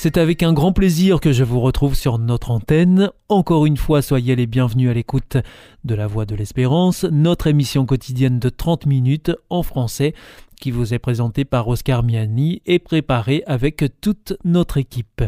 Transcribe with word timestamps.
C'est 0.00 0.16
avec 0.16 0.44
un 0.44 0.52
grand 0.52 0.72
plaisir 0.72 1.18
que 1.18 1.32
je 1.32 1.42
vous 1.42 1.58
retrouve 1.58 1.96
sur 1.96 2.20
notre 2.20 2.52
antenne. 2.52 3.10
Encore 3.28 3.66
une 3.66 3.76
fois, 3.76 4.00
soyez 4.00 4.36
les 4.36 4.46
bienvenus 4.46 4.88
à 4.88 4.94
l'écoute 4.94 5.38
de 5.84 5.94
La 5.96 6.06
Voix 6.06 6.24
de 6.24 6.36
l'Espérance, 6.36 7.02
notre 7.02 7.48
émission 7.48 7.84
quotidienne 7.84 8.38
de 8.38 8.48
30 8.48 8.86
minutes 8.86 9.32
en 9.50 9.64
français 9.64 10.14
qui 10.60 10.70
vous 10.70 10.94
est 10.94 11.00
présentée 11.00 11.44
par 11.44 11.66
Oscar 11.66 12.04
Miani 12.04 12.62
et 12.64 12.78
préparée 12.78 13.42
avec 13.48 13.84
toute 14.00 14.34
notre 14.44 14.76
équipe. 14.76 15.24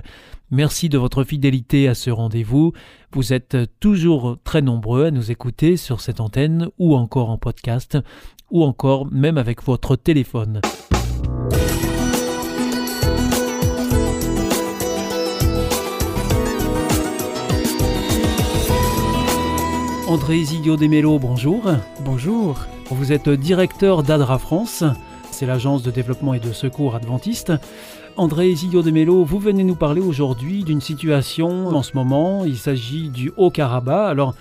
Merci 0.52 0.88
de 0.88 0.98
votre 0.98 1.24
fidélité 1.24 1.88
à 1.88 1.96
ce 1.96 2.10
rendez-vous. 2.10 2.72
Vous 3.10 3.32
êtes 3.32 3.56
toujours 3.80 4.38
très 4.44 4.62
nombreux 4.62 5.06
à 5.06 5.10
nous 5.10 5.32
écouter 5.32 5.76
sur 5.76 6.00
cette 6.00 6.20
antenne 6.20 6.68
ou 6.78 6.94
encore 6.94 7.30
en 7.30 7.38
podcast 7.38 7.98
ou 8.52 8.62
encore 8.62 9.10
même 9.10 9.36
avec 9.36 9.64
votre 9.64 9.96
téléphone. 9.96 10.60
André 20.10 20.38
Isilio 20.38 20.76
Demelo, 20.76 21.20
bonjour. 21.20 21.70
Bonjour. 22.00 22.66
Vous 22.90 23.12
êtes 23.12 23.28
directeur 23.28 24.02
d'ADRA 24.02 24.40
France, 24.40 24.82
c'est 25.30 25.46
l'agence 25.46 25.84
de 25.84 25.92
développement 25.92 26.34
et 26.34 26.40
de 26.40 26.50
secours 26.50 26.96
adventiste. 26.96 27.52
André 28.16 28.50
Isilio 28.50 28.82
Demelo, 28.82 29.22
vous 29.24 29.38
venez 29.38 29.62
nous 29.62 29.76
parler 29.76 30.00
aujourd'hui 30.00 30.64
d'une 30.64 30.80
situation 30.80 31.68
en 31.68 31.84
ce 31.84 31.92
moment, 31.94 32.44
il 32.44 32.56
s'agit 32.56 33.08
du 33.08 33.30
Haut-Karabakh. 33.36 34.10
Alors, 34.10 34.34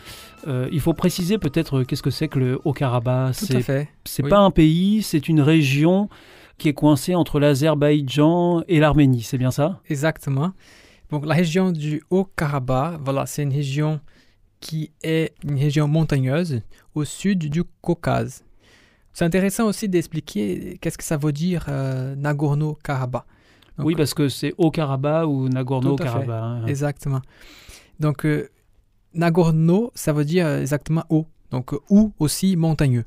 euh, 0.47 0.67
il 0.71 0.79
faut 0.79 0.93
préciser 0.93 1.37
peut-être 1.37 1.83
qu'est-ce 1.83 2.01
que 2.01 2.09
c'est 2.09 2.29
que 2.29 2.39
le 2.39 2.59
Haut-Karabakh. 2.65 3.35
C'est, 3.35 3.87
c'est 4.05 4.23
pas 4.23 4.39
un 4.39 4.49
pays, 4.49 5.03
c'est 5.03 5.29
une 5.29 5.39
région 5.39 6.09
qui 6.57 6.69
est 6.69 6.73
coincée 6.73 7.13
entre 7.13 7.39
l'Azerbaïdjan 7.39 8.63
et 8.67 8.79
l'Arménie, 8.79 9.21
c'est 9.21 9.37
bien 9.37 9.51
ça? 9.51 9.79
Exactement. 9.87 10.51
Donc 11.11 11.27
la 11.27 11.35
région 11.35 11.71
du 11.71 12.01
Haut-Karabakh, 12.09 13.01
voilà, 13.05 13.27
c'est 13.27 13.43
une 13.43 13.53
région 13.53 13.99
qui 14.59 14.91
est 15.03 15.33
une 15.43 15.57
région 15.57 15.87
montagneuse 15.87 16.61
au 16.95 17.05
sud 17.05 17.49
du 17.49 17.63
Caucase. 17.81 18.43
C'est 19.13 19.25
intéressant 19.25 19.67
aussi 19.67 19.89
d'expliquer 19.89 20.77
qu'est-ce 20.79 20.97
que 20.97 21.03
ça 21.03 21.17
veut 21.17 21.31
dire 21.31 21.65
euh, 21.69 22.15
Nagorno-Karabakh. 22.15 23.25
Oui, 23.79 23.95
parce 23.95 24.13
que 24.13 24.27
c'est 24.27 24.53
Haut-Karabakh 24.57 25.27
ou 25.27 25.47
Nagorno-Karabakh. 25.49 26.29
Hein. 26.29 26.65
Exactement. 26.67 27.21
Donc, 27.99 28.25
euh, 28.25 28.49
Nagorno, 29.13 29.91
ça 29.95 30.13
veut 30.13 30.25
dire 30.25 30.47
exactement 30.47 31.03
haut. 31.09 31.25
Donc, 31.51 31.73
ou 31.89 32.13
aussi 32.19 32.55
montagneux. 32.55 33.05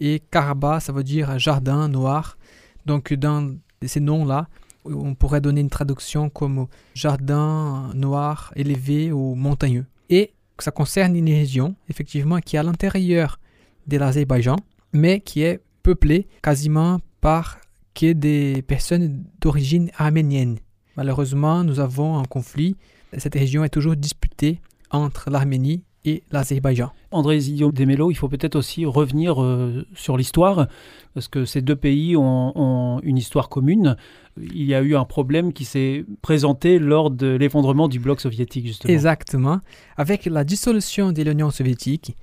Et 0.00 0.20
Karabakh, 0.30 0.82
ça 0.82 0.92
veut 0.92 1.04
dire 1.04 1.38
jardin 1.38 1.88
noir. 1.88 2.38
Donc, 2.86 3.12
dans 3.12 3.56
ces 3.84 4.00
noms-là, 4.00 4.48
on 4.84 5.14
pourrait 5.14 5.40
donner 5.40 5.60
une 5.60 5.70
traduction 5.70 6.30
comme 6.30 6.66
jardin 6.94 7.90
noir 7.94 8.52
élevé 8.56 9.12
ou 9.12 9.34
montagneux. 9.34 9.86
Et 10.08 10.32
ça 10.62 10.70
concerne 10.70 11.16
une 11.16 11.28
région, 11.28 11.74
effectivement, 11.88 12.38
qui 12.40 12.56
est 12.56 12.58
à 12.58 12.62
l'intérieur 12.62 13.38
de 13.86 13.96
l'Azerbaïdjan, 13.96 14.56
mais 14.92 15.20
qui 15.20 15.42
est 15.42 15.60
peuplée 15.82 16.26
quasiment 16.42 16.98
par 17.20 17.58
des 18.02 18.62
personnes 18.66 19.24
d'origine 19.40 19.90
arménienne. 19.96 20.58
Malheureusement, 20.96 21.64
nous 21.64 21.80
avons 21.80 22.18
un 22.18 22.24
conflit. 22.24 22.76
Cette 23.16 23.34
région 23.34 23.64
est 23.64 23.70
toujours 23.70 23.96
disputée 23.96 24.60
entre 24.90 25.30
l'Arménie 25.30 25.82
et 26.06 26.22
l'Azerbaïdjan. 26.30 26.92
André 27.10 27.38
Zilio 27.40 27.72
Demelo, 27.72 28.10
il 28.10 28.14
faut 28.14 28.28
peut-être 28.28 28.56
aussi 28.56 28.86
revenir 28.86 29.42
euh, 29.42 29.84
sur 29.94 30.16
l'histoire, 30.16 30.68
parce 31.12 31.28
que 31.28 31.44
ces 31.44 31.60
deux 31.60 31.76
pays 31.76 32.16
ont, 32.16 33.00
une 33.02 33.18
histoire 33.18 33.48
commune. 33.48 33.96
Il 34.38 34.64
y 34.64 34.74
a 34.74 34.80
eu 34.80 34.96
un 34.96 35.04
problème 35.04 35.52
qui 35.52 35.64
s'est 35.64 36.04
présenté 36.22 36.78
lors 36.78 37.10
de 37.10 37.26
l'effondrement 37.26 37.88
du 37.88 37.98
bloc 37.98 38.20
soviétique, 38.20 38.66
justement. 38.66 38.92
Exactement. 38.92 39.60
Avec 39.96 40.26
la 40.26 40.44
dissolution 40.44 41.12
de 41.12 41.22
l'Union 41.22 41.50
soviétique, 41.50 42.16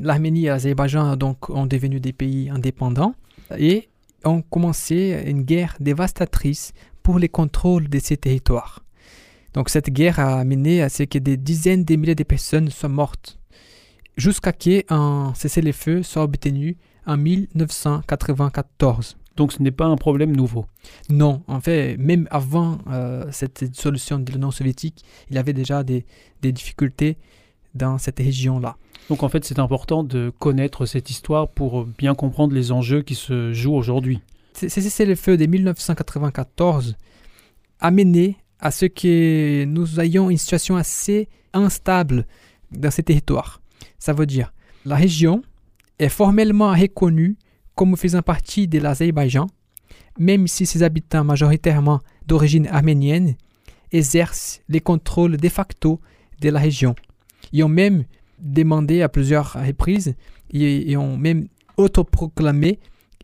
l'Arménie 0.00 0.46
et 0.46 0.48
l'Azerbaïdjan 0.48 1.16
donc, 1.16 1.48
ont 1.50 1.66
devenu 1.66 1.98
des 1.98 2.12
pays 2.12 2.50
indépendants 2.50 3.14
et 3.58 3.88
ont 4.24 4.42
commencé 4.42 5.22
une 5.26 5.42
guerre 5.42 5.76
dévastatrice 5.80 6.72
pour 7.02 7.18
le 7.18 7.28
contrôle 7.28 7.88
de 7.88 7.98
ces 7.98 8.16
territoires. 8.16 8.84
Donc 9.54 9.68
cette 9.68 9.90
guerre 9.90 10.20
a 10.20 10.44
mené 10.44 10.82
à 10.82 10.88
ce 10.88 11.02
que 11.02 11.18
des 11.18 11.36
dizaines 11.36 11.84
de 11.84 11.96
milliers 11.96 12.14
de 12.14 12.24
personnes 12.24 12.70
soient 12.70 12.88
mortes, 12.88 13.38
jusqu'à 14.16 14.52
ce 14.52 14.80
qu'un 14.80 15.34
cessez-le-feu 15.34 16.02
soit 16.02 16.22
obtenu 16.22 16.76
en 17.06 17.16
1994. 17.16 19.16
Donc 19.36 19.52
ce 19.52 19.62
n'est 19.62 19.70
pas 19.70 19.86
un 19.86 19.96
problème 19.96 20.36
nouveau. 20.36 20.66
Non, 21.08 21.42
en 21.46 21.60
fait, 21.60 21.96
même 21.96 22.28
avant 22.30 22.78
euh, 22.90 23.24
cette 23.30 23.74
solution 23.74 24.18
de 24.18 24.30
l'Union 24.30 24.50
soviétique, 24.50 25.04
il 25.30 25.36
y 25.36 25.38
avait 25.38 25.52
déjà 25.52 25.82
des, 25.82 26.04
des 26.42 26.52
difficultés 26.52 27.16
dans 27.74 27.98
cette 27.98 28.18
région-là. 28.18 28.76
Donc 29.08 29.22
en 29.22 29.28
fait, 29.28 29.44
c'est 29.44 29.58
important 29.58 30.04
de 30.04 30.32
connaître 30.38 30.86
cette 30.86 31.10
histoire 31.10 31.48
pour 31.48 31.84
bien 31.84 32.14
comprendre 32.14 32.54
les 32.54 32.70
enjeux 32.70 33.02
qui 33.02 33.14
se 33.14 33.52
jouent 33.52 33.74
aujourd'hui. 33.74 34.20
Ce 34.54 34.68
cessez-le-feu 34.68 35.36
de 35.36 35.46
1994 35.46 36.96
a 37.80 37.90
mené 37.90 38.36
à 38.60 38.70
ce 38.70 38.86
que 38.86 39.64
nous 39.64 40.00
ayons 40.00 40.30
une 40.30 40.36
situation 40.36 40.76
assez 40.76 41.28
instable 41.52 42.26
dans 42.70 42.90
ces 42.90 43.02
territoires. 43.02 43.60
Ça 43.98 44.12
veut 44.12 44.26
dire, 44.26 44.52
la 44.84 44.96
région 44.96 45.42
est 45.98 46.08
formellement 46.08 46.72
reconnue 46.72 47.36
comme 47.74 47.96
faisant 47.96 48.22
partie 48.22 48.68
de 48.68 48.78
l'Azerbaïdjan, 48.78 49.46
même 50.18 50.46
si 50.46 50.66
ses 50.66 50.82
habitants 50.82 51.24
majoritairement 51.24 52.00
d'origine 52.26 52.66
arménienne 52.66 53.34
exercent 53.92 54.60
les 54.68 54.80
contrôles 54.80 55.36
de 55.36 55.48
facto 55.48 56.00
de 56.40 56.50
la 56.50 56.60
région. 56.60 56.94
Ils 57.52 57.64
ont 57.64 57.68
même 57.68 58.04
demandé 58.38 59.02
à 59.02 59.08
plusieurs 59.08 59.52
reprises 59.54 60.14
et, 60.52 60.96
ont 60.96 61.16
même 61.16 61.48
autoproclamé 61.76 62.78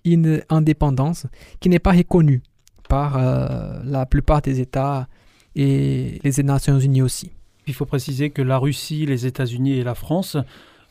une 0.05 0.43
indépendance 0.49 1.27
qui 1.61 1.69
n'est 1.69 1.79
pas 1.79 1.93
reconnue 1.93 2.43
par 2.89 3.17
euh, 3.17 3.81
la 3.85 4.07
plupart 4.07 4.43
des 4.43 4.61
États 4.61 5.09
et 5.57 6.21
les 6.23 6.43
Nations 6.43 6.79
Unies 6.79 7.03
aussi. 7.03 7.33
Il 7.67 7.75
faut 7.75 7.87
préciser 7.87 8.31
que 8.31 8.43
la 8.43 8.59
Russie, 8.59 9.07
les 9.07 9.27
États-Unis 9.27 9.73
et 9.73 9.83
la 9.83 9.95
France 9.95 10.37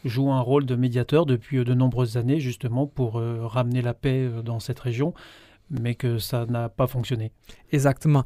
jouent 0.03 0.31
un 0.31 0.41
rôle 0.41 0.65
de 0.65 0.75
médiateur 0.75 1.25
depuis 1.25 1.63
de 1.63 1.73
nombreuses 1.73 2.17
années 2.17 2.39
justement 2.39 2.85
pour 2.85 3.17
euh, 3.17 3.45
ramener 3.47 3.81
la 3.81 3.93
paix 3.93 4.25
euh, 4.25 4.41
dans 4.41 4.59
cette 4.59 4.79
région, 4.79 5.13
mais 5.69 5.95
que 5.95 6.17
ça 6.17 6.45
n'a 6.47 6.67
pas 6.67 6.87
fonctionné. 6.87 7.31
Exactement. 7.71 8.23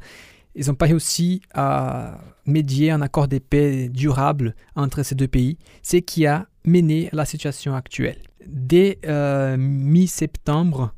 Ils 0.56 0.66
n'ont 0.66 0.74
pas 0.74 0.86
réussi 0.86 1.42
à 1.54 2.18
médier 2.44 2.90
un 2.90 3.02
accord 3.02 3.28
de 3.28 3.38
paix 3.38 3.88
durable 3.88 4.56
entre 4.74 5.04
ces 5.04 5.14
deux 5.14 5.28
pays, 5.28 5.58
ce 5.82 5.98
qui 5.98 6.26
a 6.26 6.48
mené 6.64 7.08
à 7.12 7.16
la 7.16 7.24
situation 7.24 7.74
actuelle. 7.74 8.18
Dès 8.46 8.98
euh, 9.06 9.56
mi-septembre, 9.56 10.92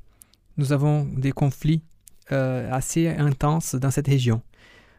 nous 0.56 0.72
avons 0.72 1.04
des 1.04 1.32
conflits 1.32 1.82
assez 2.30 3.08
intenses 3.08 3.74
dans 3.74 3.90
cette 3.90 4.06
région. 4.06 4.40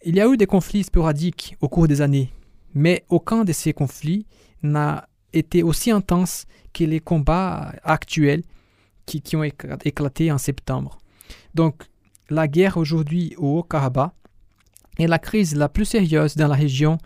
Il 0.05 0.15
y 0.15 0.21
a 0.21 0.27
eu 0.27 0.35
des 0.35 0.47
conflits 0.47 0.83
sporadiques 0.83 1.55
au 1.61 1.69
cours 1.69 1.87
des 1.87 2.01
années, 2.01 2.29
mais 2.73 3.05
aucun 3.07 3.45
de 3.45 3.53
ces 3.53 3.71
conflits 3.71 4.25
n'a 4.61 5.07
été 5.31 5.63
aussi 5.63 5.91
intense 5.91 6.45
que 6.73 6.83
les 6.83 6.99
combats 6.99 7.73
actuels 7.83 8.43
qui, 9.05 9.23
ont 9.37 9.43
éclaté 9.43 10.29
en 10.29 10.37
septembre. 10.37 10.97
Donc, 11.55 11.83
la 12.29 12.49
guerre 12.49 12.75
aujourd'hui 12.75 13.33
au 13.37 13.59
Haut-Karabakh 13.59 14.11
est 14.97 15.07
la 15.07 15.19
crise 15.19 15.55
la 15.55 15.69
plus 15.69 15.85
sérieuse 15.85 16.35
dans 16.35 16.49
la 16.49 16.55
région 16.55 16.97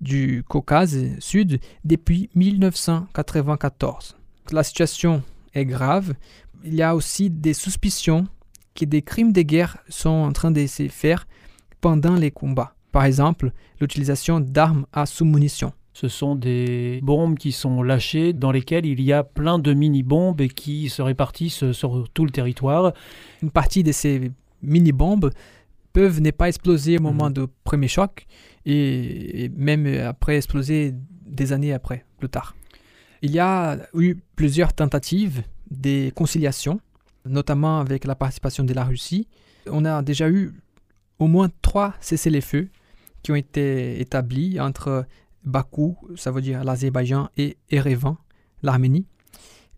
du 0.00 0.44
Caucase 0.48 0.96
Sud 1.18 1.58
depuis 1.84 2.30
1994. 2.36 4.16
La 4.52 4.62
situation 4.62 5.24
est 5.54 5.64
grave. 5.64 6.14
Il 6.64 6.74
y 6.74 6.82
a 6.82 6.94
aussi 6.94 7.30
des 7.30 7.54
suspicions 7.54 8.28
que 8.76 8.84
des 8.84 9.02
crimes 9.02 9.32
de 9.32 9.42
guerre 9.42 9.78
sont 9.88 10.10
en 10.10 10.32
train 10.32 10.52
de 10.52 10.64
se 10.66 10.86
faire 10.88 11.26
pendant 11.84 12.14
les 12.16 12.30
combats. 12.30 12.74
Par 12.92 13.04
exemple, 13.04 13.52
l'utilisation 13.78 14.40
d'armes 14.40 14.86
à 14.94 15.04
sous-munition. 15.04 15.74
Ce 15.92 16.08
sont 16.08 16.34
des 16.34 17.00
bombes 17.02 17.36
qui 17.36 17.52
sont 17.52 17.82
lâchées 17.82 18.32
dans 18.32 18.50
lesquelles 18.50 18.86
il 18.86 19.02
y 19.02 19.12
a 19.12 19.22
plein 19.22 19.58
de 19.58 19.74
mini-bombes 19.74 20.40
et 20.40 20.48
qui 20.48 20.88
se 20.88 21.02
répartissent 21.02 21.72
sur 21.72 22.08
tout 22.14 22.24
le 22.24 22.30
territoire. 22.30 22.94
Une 23.42 23.50
partie 23.50 23.82
de 23.82 23.92
ces 23.92 24.32
mini-bombes 24.62 25.30
peuvent 25.92 26.22
ne 26.22 26.30
pas 26.30 26.48
exploser 26.48 26.96
au 26.96 27.00
mhm. 27.00 27.04
moment 27.04 27.28
du 27.28 27.42
premier 27.64 27.88
choc 27.88 28.26
et, 28.64 29.50
même 29.54 29.86
après 30.06 30.36
exploser 30.38 30.94
des 31.26 31.52
années 31.52 31.74
après, 31.74 32.06
plus 32.18 32.30
tard. 32.30 32.56
Il 33.20 33.30
y 33.30 33.40
a 33.40 33.76
eu 33.92 34.16
plusieurs 34.36 34.72
tentatives 34.72 35.42
de 35.70 36.08
conciliation 36.14 36.80
notamment 37.26 37.80
avec 37.80 38.04
la 38.04 38.14
participation 38.14 38.64
de 38.64 38.72
la 38.74 38.84
Russie. 38.84 39.28
On 39.66 39.84
a 39.84 40.02
déjà 40.02 40.28
eu 40.28 40.52
au 41.18 41.26
moins 41.26 41.48
trois 41.62 41.94
cessez-les-feux 42.00 42.68
qui 43.22 43.32
ont 43.32 43.36
été 43.36 44.00
établis 44.00 44.60
entre 44.60 45.06
Bakou, 45.44 45.96
ça 46.16 46.30
veut 46.30 46.40
dire 46.40 46.64
l'Azerbaïdjan, 46.64 47.28
et 47.36 47.56
Erevan, 47.70 48.16
l'Arménie. 48.62 49.06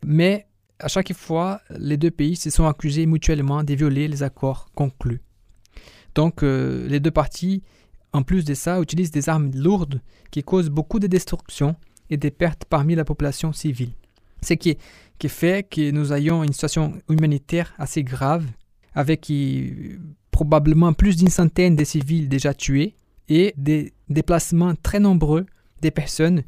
Mais 0.05 0.47
à 0.79 0.89
chaque 0.89 1.13
fois, 1.13 1.61
les 1.71 1.97
deux 1.97 2.11
pays 2.11 2.37
se 2.37 2.51
sont 2.51 2.67
accusés 2.67 3.07
mutuellement 3.07 3.65
de 3.65 3.75
violer 3.75 4.09
les 4.09 4.23
accords 4.23 4.69
conclus. 4.75 5.23
Donc 6.15 6.43
euh, 6.43 6.87
les 6.89 7.01
deux 7.01 7.11
parties, 7.11 7.63
en 8.13 8.23
plus 8.23 8.45
de 8.45 8.55
ça, 8.55 8.81
utilisent 8.81 9.11
des 9.11 9.29
armes 9.29 9.51
lourdes 9.55 10.01
qui 10.31 10.43
causent 10.43 10.71
beaucoup 10.71 10.99
de 10.99 11.07
destruction 11.07 11.77
et 12.11 12.17
des 12.17 12.31
pertes 12.31 12.65
parmi 12.65 12.95
la 12.95 13.05
population 13.05 13.53
civile. 13.53 13.93
Ce 14.43 14.55
qui, 14.55 14.77
qui 15.19 15.29
fait 15.29 15.69
que 15.69 15.91
nous 15.91 16.13
ayons 16.13 16.45
une 16.45 16.53
situation 16.53 16.95
humanitaire 17.09 17.75
assez 17.79 18.05
grave, 18.05 18.47
avec 18.95 19.31
probablement 20.37 20.93
plus 20.93 21.17
d'une 21.17 21.31
centaine 21.31 21.77
de 21.77 21.85
civils 21.85 22.29
déjà 22.29 22.53
tués 22.53 22.95
et 23.31 23.55
des 23.57 23.95
déplacements 24.11 24.75
très 24.83 25.01
nombreux 25.01 25.47
des 25.81 25.91
personnes 25.91 26.43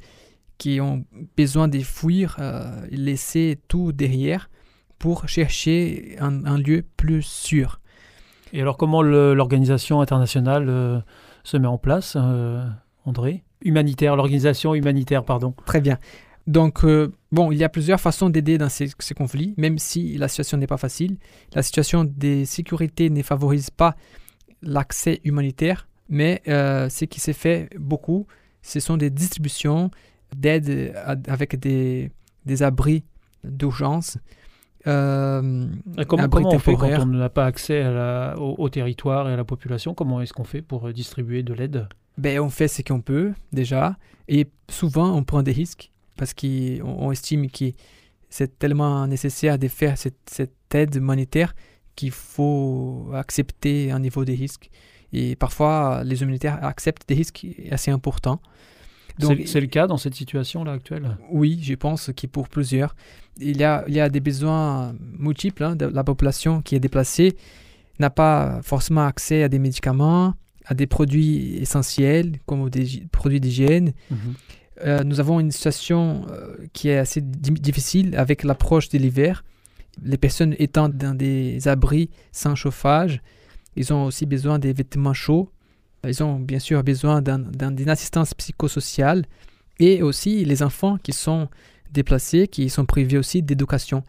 qui 0.58 0.78
ont 0.78 1.06
besoin 1.38 1.68
de 1.68 1.78
fuir, 1.78 2.36
euh, 2.38 2.86
laisser 2.90 3.58
tout 3.66 3.92
derrière 3.92 4.50
pour 4.98 5.26
chercher 5.26 6.16
un, 6.20 6.58
lieu 6.58 6.84
plus 6.98 7.22
sûr. 7.22 7.80
Et 8.52 8.60
alors 8.60 8.76
comment 8.76 9.00
l'organisation 9.00 10.02
internationale 10.02 10.66
euh, 10.68 11.00
se 11.42 11.56
met 11.56 11.66
en 11.66 11.78
place, 11.78 12.14
euh, 12.20 12.62
André? 13.06 13.42
Humanitaire, 13.62 14.16
l'organisation 14.16 14.74
humanitaire, 14.74 15.24
pardon. 15.24 15.54
Très 15.64 15.80
bien. 15.80 15.98
Donc, 16.48 16.84
bon, 17.30 17.52
il 17.52 17.58
y 17.58 17.62
a 17.64 17.68
plusieurs 17.68 18.00
façons 18.00 18.30
d'aider 18.30 18.58
dans 18.58 18.68
ces, 18.68 18.88
ces, 18.98 19.14
conflits, 19.14 19.54
même 19.56 19.78
si 19.78 20.16
la 20.16 20.26
situation 20.28 20.56
n'est 20.56 20.66
pas 20.66 20.78
facile. 20.78 21.18
La 21.54 21.62
situation 21.62 22.04
de 22.04 22.44
sécurité 22.44 23.10
ne 23.10 23.22
favorise 23.22 23.70
pas 23.70 23.94
l'accès 24.62 25.20
humanitaire, 25.24 25.86
mais 26.08 26.42
ce 26.46 27.04
qui 27.04 27.20
s'est 27.20 27.34
fait 27.34 27.68
beaucoup, 27.78 28.26
ce 28.62 28.80
sont 28.80 28.96
des 28.96 29.10
distributions 29.10 29.90
d'aide 30.34 30.94
avec 31.28 31.58
des, 31.60 32.10
des 32.46 32.62
abris 32.62 33.04
d'urgence. 33.44 34.18
Euh, 34.86 35.66
comment, 36.06 36.28
comment 36.28 36.54
on 36.54 36.58
fait 36.58 36.74
quand 36.74 37.02
on 37.02 37.06
n'a 37.06 37.28
pas 37.28 37.46
accès 37.46 37.84
au, 38.36 38.68
territoire 38.68 39.28
et 39.28 39.32
à 39.32 39.36
la 39.36 39.44
population? 39.44 39.94
Comment 39.94 40.20
est-ce 40.20 40.32
qu'on 40.32 40.44
fait 40.44 40.62
pour 40.62 40.88
euh, 40.88 40.92
distribuer 40.92 41.42
de 41.42 41.52
l'aide? 41.52 41.88
Ben, 42.16 42.40
On 42.40 42.48
fait 42.48 42.68
ce 42.68 42.82
qu'on 42.82 43.00
peut 43.00 43.32
déjà. 43.52 43.96
Et 44.28 44.48
souvent, 44.70 45.14
on 45.14 45.24
prend 45.24 45.42
des 45.42 45.52
risques 45.52 45.90
parce 46.18 46.34
qu'on 46.34 47.10
estime 47.10 47.50
que 47.50 47.72
c'est 48.28 48.58
tellement 48.58 49.06
nécessaire 49.06 49.58
de 49.58 49.68
faire 49.68 49.96
cette, 49.96 50.18
cette 50.30 50.74
aide 50.74 51.00
monétaire 51.00 51.54
qu'il 51.96 52.10
faut 52.10 53.10
accepter 53.14 53.90
un 53.90 54.00
niveau 54.00 54.24
de 54.24 54.32
risque. 54.32 54.70
Et 55.12 55.36
parfois, 55.36 56.02
les 56.04 56.22
humanitaires 56.22 56.62
acceptent 56.62 57.08
des 57.08 57.14
risques 57.14 57.46
assez 57.70 57.90
importants. 57.90 58.40
C'est 59.18 59.60
le 59.60 59.66
cas 59.66 59.86
dans 59.86 59.96
cette 59.96 60.14
situation-là 60.14 60.72
actuelle? 60.72 61.16
Oui, 61.30 61.58
je 61.62 61.74
pense 61.74 62.10
que 62.16 62.26
pour 62.26 62.48
plusieurs. 62.48 62.94
Il 63.38 63.56
y 63.56 63.64
a, 63.64 63.84
il 63.88 63.94
y 63.94 64.00
a 64.00 64.08
des 64.08 64.20
besoins 64.20 64.94
multiples. 65.18 65.64
Hein, 65.64 65.76
de 65.76 65.86
la 65.86 66.04
population 66.04 66.62
qui 66.62 66.76
est 66.76 66.80
déplacée 66.80 67.36
n'a 67.98 68.10
pas 68.10 68.60
forcément 68.62 69.06
accès 69.06 69.42
à 69.42 69.48
des 69.48 69.58
médicaments, 69.58 70.34
à 70.66 70.74
des 70.74 70.86
produits 70.86 71.56
essentiels 71.56 72.38
comme 72.46 72.70
des 72.70 73.02
produits 73.10 73.40
d'hygiène. 73.40 73.92
Mhm. 74.10 74.34
Euh, 74.84 75.02
nous 75.04 75.20
avons 75.20 75.40
une 75.40 75.50
situation 75.50 76.26
euh, 76.30 76.56
qui 76.72 76.88
est 76.88 76.98
assez 76.98 77.20
difficile 77.20 78.16
avec 78.16 78.44
l'approche 78.44 78.88
de 78.88 78.98
l'hiver. 78.98 79.44
Les 80.02 80.18
personnes 80.18 80.54
étant 80.58 80.88
dans 80.88 81.16
des 81.16 81.66
abris 81.66 82.10
sans 82.32 82.54
chauffage, 82.54 83.20
ils 83.76 83.92
ont 83.92 84.04
aussi 84.04 84.26
besoin 84.26 84.58
des 84.58 84.72
vêtements 84.72 85.14
chauds 85.14 85.50
ils 86.06 86.22
ont 86.22 86.38
bien 86.38 86.58
sûr 86.58 86.82
besoin 86.84 87.22
d'une 87.22 87.88
assistance 87.88 88.34
psychosociale 88.34 89.24
et 89.80 90.02
aussi 90.02 90.44
les 90.44 90.62
enfants 90.62 90.96
qui 90.98 91.12
sont 91.12 91.48
déplacés, 91.92 92.48
qui 92.48 92.68
sont 92.68 92.84
privés 92.84 93.18
aussi 93.18 93.42
d'éducation. 93.42 94.02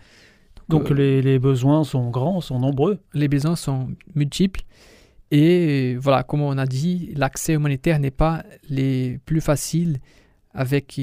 Donc, 0.68 0.92
euh, 0.92 0.94
les, 0.94 1.22
les, 1.22 1.39
besoins 1.39 1.83
sont 1.83 2.10
grands, 2.12 2.42
sont 2.42 2.60
nombreux. 2.60 3.00
Les 3.13 3.27
besoins 3.27 3.56
sont 3.56 3.89
multiples. 4.13 4.62
Et 5.31 5.95
voilà, 6.00 6.24
comme 6.24 6.42
on 6.42 6.57
a 6.57 6.68
dit, 6.68 7.12
l'accès 7.15 7.54
humanitaire 7.54 8.00
n'est 8.00 8.12
pas 8.12 8.44
les 8.69 9.19
plus 9.25 9.42
facile 9.42 9.98
avec 10.54 11.00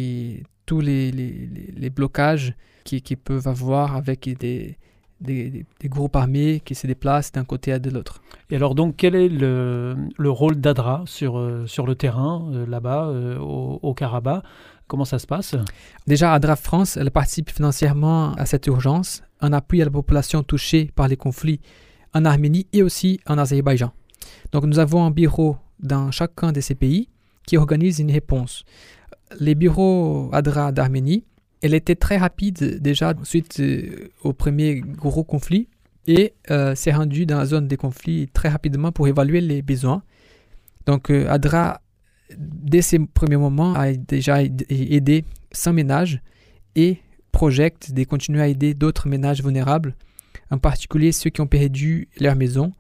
tous 0.67 0.81
les, 0.81 1.13
les, 1.13 1.49
les 1.77 1.91
blocages 1.91 2.55
qu'ils 2.85 3.03
qui 3.03 3.17
peuvent 3.17 3.49
avoir 3.49 3.97
avec 3.97 4.29
des, 4.39 4.77
des, 5.21 5.67
groupes 5.85 6.17
armés 6.17 6.61
qui 6.65 6.75
se 6.75 6.87
déplacent 6.87 7.33
d'un 7.33 7.45
côté 7.45 7.73
à 7.73 7.79
de 7.79 7.91
l'autre. 7.91 8.21
Et 8.51 8.57
alors 8.57 8.75
donc 8.75 8.97
quel 8.97 9.15
est 9.15 9.29
le, 9.29 9.97
le 10.17 10.31
rôle 10.31 10.57
d'ADRA 10.57 11.05
sur, 11.07 11.39
euh, 11.39 11.67
sur 11.67 11.87
le 11.87 11.95
terrain, 11.95 12.51
euh, 12.53 12.67
là-bas, 12.67 13.09
euh, 13.09 13.39
au, 13.39 13.79
au, 13.83 13.95
Karabakh? 13.95 14.43
Comment 14.87 15.05
ça 15.05 15.19
se 15.19 15.27
passe? 15.27 15.57
Déjà, 16.07 16.33
ADRA 16.33 16.55
France, 16.55 16.97
elle 16.97 17.11
participe 17.11 17.51
financièrement 17.51 18.35
à 18.35 18.47
cette 18.47 18.69
urgence, 18.69 19.25
en 19.41 19.53
appui 19.53 19.83
à 19.83 19.85
la 19.85 19.91
population 19.91 20.45
touchée 20.45 20.93
par 20.95 21.09
les 21.09 21.17
conflits 21.17 21.61
en 22.15 22.25
Arménie 22.25 22.69
et 22.73 22.85
aussi 22.85 23.19
en 23.27 23.37
Azerbaïdjan. 23.37 23.93
Donc 24.53 24.65
nous 24.65 24.79
avons 24.79 25.05
un 25.05 25.11
bureau 25.11 25.57
dans 25.81 26.13
chacun 26.13 26.53
de 26.53 26.61
ces 26.61 26.77
pays 26.77 27.09
qui 27.49 27.57
organise 27.57 27.99
une 27.99 28.13
réponse. 28.13 28.65
Les 29.41 29.55
bureaux 29.55 30.31
ADRA 30.33 30.73
d'Arménie 30.73 31.25
elle 31.63 31.75
était 31.75 31.95
très 31.95 32.17
rapide 32.17 32.81
déjà 32.81 33.15
suite 33.23 33.61
euh, 33.61 34.11
au 34.23 34.33
premier 34.33 34.81
gros 34.81 35.25
conflit 35.25 35.69
et 36.07 36.35
euh, 36.51 36.75
s'est 36.75 36.93
rendue 36.93 37.27
dans 37.27 37.39
la 37.39 37.47
zone 37.47 37.67
des 37.67 37.77
conflits 37.77 38.29
très 38.33 38.49
rapidement 38.49 38.93
pour 38.93 39.09
évaluer 39.09 39.41
les 39.41 39.63
besoins. 39.63 40.03
Donc 40.87 41.11
euh, 41.11 41.29
Adra, 41.29 41.81
dès 42.39 42.83
ses 42.83 42.99
premiers 43.01 43.37
moments, 43.37 43.75
a 43.75 43.93
déjà 43.93 44.43
aidé 44.43 45.25
100 45.51 45.73
ménages 45.73 46.21
et 46.77 46.99
projette 47.33 47.93
de 47.93 48.05
continuer 48.05 48.43
à 48.43 48.49
aider 48.49 48.75
d'autres 48.75 49.09
ménages 49.09 49.43
vulnérables, 49.43 49.97
en 50.51 50.59
particulier 50.59 51.11
ceux 51.11 51.31
qui 51.31 51.41
ont 51.41 51.47
perdu 51.47 52.09
leur 52.21 52.37
maison 52.37 52.73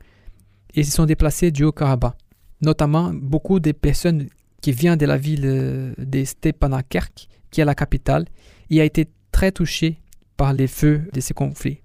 et 0.74 0.84
se 0.84 0.92
sont 0.92 1.06
déplacés 1.06 1.50
du 1.50 1.64
Haut-Karabakh. 1.64 2.14
Notamment 2.62 3.12
beaucoup 3.12 3.58
de 3.58 3.72
personnes 3.72 4.28
qui 4.66 4.72
viennent 4.72 4.98
de 4.98 5.06
la 5.06 5.16
ville 5.16 5.94
de 5.96 6.24
Stepanakert, 6.24 7.10
qui 7.52 7.60
est 7.60 7.64
la 7.64 7.76
capitale, 7.76 8.24
il 8.68 8.80
a 8.80 8.84
été 8.84 9.08
très 9.30 9.52
touché 9.52 10.00
par 10.36 10.52
les 10.54 10.66
feux 10.66 11.04
de 11.12 11.20
ces 11.20 11.34
conflits. 11.34 11.82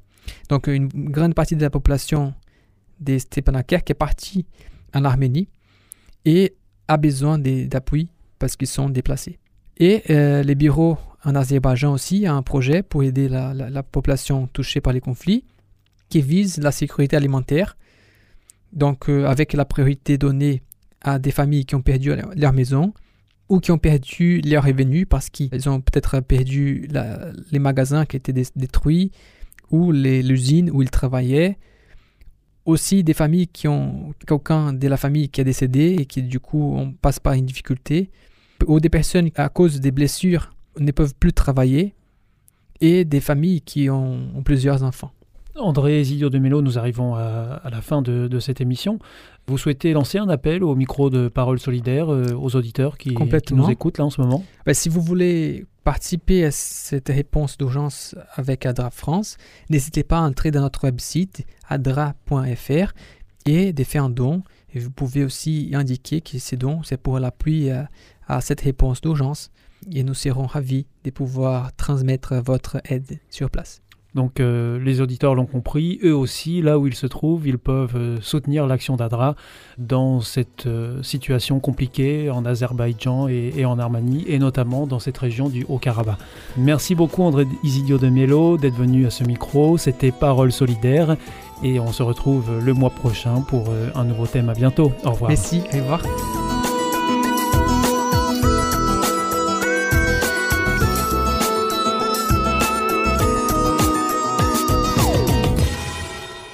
Donc 0.50 0.66
une 0.66 0.88
grande 0.88 1.36
partie 1.36 1.56
de 1.56 1.62
la 1.62 1.70
population 1.70 2.34
des 3.00 3.20
Stepanakert 3.20 3.84
est 3.88 3.94
partie 3.94 4.48
en 4.96 5.06
Arménie 5.06 5.48
et 6.26 6.56
a 6.88 6.98
besoin 6.98 7.38
d'appui 7.38 8.10
parce 8.40 8.56
qu'ils 8.56 8.68
sont 8.68 8.90
déplacés. 8.90 9.38
Et 9.78 10.02
euh, 10.10 10.42
les 10.42 10.56
bureaux 10.56 10.98
en 11.24 11.36
Azerbaïdjan 11.36 11.94
aussi 11.94 12.26
ont 12.28 12.36
un 12.36 12.42
projet 12.42 12.82
pour 12.82 13.04
aider 13.04 13.30
la, 13.30 13.84
population 13.84 14.48
touchée 14.48 14.82
par 14.82 14.92
les 14.92 15.02
conflits 15.02 15.46
qui 16.10 16.24
vise 16.24 16.58
la 16.58 16.72
sécurité 16.72 17.16
alimentaire. 17.16 17.78
Donc 18.74 19.08
euh, 19.08 19.28
avec 19.28 19.54
la 19.54 19.66
priorité 19.66 20.18
donnée 20.18 20.64
à 21.01 21.20
des 21.20 21.31
familles 21.31 21.65
qui 21.65 21.75
ont 21.75 21.81
perdu 21.81 22.12
leur 22.36 22.53
maison, 22.53 22.93
ou 23.50 23.60
qui 23.60 23.72
ont 23.72 23.77
perdu 23.77 24.39
leurs 24.41 24.63
revenus 24.63 25.05
parce 25.10 25.29
qu'ils 25.29 25.67
ont 25.67 25.81
peut-être 25.81 26.22
perdu 26.22 26.88
les 27.51 27.60
magasins 27.60 28.05
qui 28.05 28.15
étaient 28.15 28.34
détruits 28.55 29.12
ou 29.70 29.91
l'usine 29.91 30.70
où 30.72 30.81
ils 30.81 30.89
travaillaient. 30.89 31.58
Aussi 32.63 33.03
des 33.03 33.13
familles 33.13 33.48
qui 33.48 33.67
ont 33.67 34.13
quelqu'un 34.25 34.72
de 34.72 34.88
la 34.88 34.96
famille 34.96 35.27
qui 35.29 35.41
est 35.41 35.43
décédé 35.43 35.98
et 36.00 36.05
qui 36.05 36.22
du 36.24 36.39
coup 36.39 36.75
on 36.77 36.93
passe 36.93 37.20
par 37.20 37.34
une 37.34 37.46
difficulté. 37.46 38.10
Ou 38.67 38.79
des 38.79 38.89
personnes 38.89 39.31
à 39.36 39.50
cause 39.50 39.81
des 39.81 39.91
blessures 39.91 40.53
ne 40.79 40.91
peuvent 40.91 41.15
plus 41.20 41.34
travailler. 41.34 41.93
Et 42.79 43.03
des 43.03 43.20
familles 43.20 43.62
qui 43.62 43.89
ont 43.89 44.41
plusieurs 44.46 44.81
enfants. 44.84 45.12
André 45.55 46.03
Zidio 46.03 46.29
de 46.29 46.39
Mello, 46.39 46.62
nous 46.62 46.77
arrivons 46.77 47.15
à, 47.15 47.62
la 47.70 47.81
fin 47.81 48.01
de, 48.01 48.39
cette 48.39 48.62
émission. 48.62 49.00
Vous 49.48 49.58
souhaitez 49.58 49.93
lancer 49.93 50.17
un 50.17 50.29
appel 50.29 50.63
au 50.63 50.75
micro 50.75 51.10
de 51.10 51.27
Parole 51.27 51.60
Solidaire 51.60 52.12
euh, 52.12 52.34
aux 52.34 52.55
auditeurs 52.55 52.98
qui, 52.98 53.13
nous 53.51 53.70
écoutent 53.70 53.98
là 53.98 54.05
en 54.05 54.10
ce 54.10 54.22
moment? 54.22 54.43
Ben, 54.65 54.74
Si 54.74 54.88
vous 54.88 55.01
voulez 55.01 55.65
participer 55.84 56.46
à 56.46 56.51
cette 56.51 57.10
réponse 57.10 57.58
d'urgence 57.58 58.15
avec 58.36 58.65
ADRA 58.65 58.91
France, 58.91 59.38
n'hésitez 59.70 60.03
pas 60.03 60.20
à 60.20 60.22
entrer 60.22 60.51
dans 60.51 60.62
notre 60.62 60.86
website 60.86 61.46
adra.fr 61.67 62.93
et 63.46 63.74
de 63.74 63.84
faire 63.84 64.05
un 64.05 64.10
don. 64.10 64.43
Et 64.74 64.79
vous 64.79 64.91
pouvez 64.91 65.24
aussi 65.24 65.72
indiquer 65.74 66.22
que 66.22 66.38
ces 66.39 66.55
dons, 66.55 66.81
c'est 66.84 66.98
pour 66.98 67.20
l'appui 67.20 67.70
à, 67.72 67.89
à 68.27 68.39
cette 68.41 68.62
réponse 68.62 69.01
d'urgence. 69.01 69.51
Et 69.91 70.03
nous 70.03 70.13
serons 70.13 70.46
ravis 70.46 70.86
de 71.03 71.10
pouvoir 71.10 71.75
transmettre 71.75 72.36
votre 72.36 72.79
aide 72.86 73.20
sur 73.29 73.50
place. 73.50 73.81
Donc 74.13 74.39
euh, 74.39 74.77
les 74.80 75.00
auditeurs 75.00 75.36
l'ont 75.36 75.46
compris, 75.46 76.00
eux 76.03 76.15
aussi, 76.15 76.62
là 76.62 76.77
où 76.77 76.88
ils 76.88 76.96
se 76.96 77.08
trouvent, 77.08 77.48
ils 77.48 77.58
peuvent 77.58 77.96
euh, 77.96 78.18
soutenir 78.22 78.68
l'action 78.68 78.98
d'Adra 78.98 79.36
dans 79.77 80.20
cette 80.20 80.68
euh, 80.68 81.01
situation 81.01 81.60
compliquée 81.60 82.30
en 82.30 82.46
Azerbaïdjan 82.46 83.30
et, 83.30 83.65
en 83.65 83.80
Arménie, 83.80 84.25
et 84.27 84.38
notamment 84.38 84.86
dans 84.86 85.00
cette 85.00 85.18
région 85.18 85.48
du 85.48 85.65
Haut-Karabakh. 85.70 86.18
Merci 86.58 86.94
beaucoup 86.94 87.24
André 87.24 87.48
Isidio 87.63 87.98
de 87.98 88.10
Mello 88.10 88.58
d'être 88.58 88.75
venu 88.75 89.06
à 89.06 89.10
ce 89.10 89.24
micro, 89.24 89.77
c'était 89.77 90.12
Parole 90.12 90.51
solidaire, 90.51 91.15
et 91.63 91.80
on 91.80 91.91
se 91.91 92.03
retrouve 92.03 92.60
le 92.60 92.74
mois 92.74 92.89
prochain 92.89 93.41
pour 93.41 93.70
un 93.96 94.03
nouveau 94.03 94.25
thème. 94.25 94.50
À 94.50 94.53
bientôt, 94.53 94.91
au 95.06 95.12
revoir. 95.12 95.30
Merci, 95.30 95.62
au 95.74 95.77
revoir. 95.77 96.50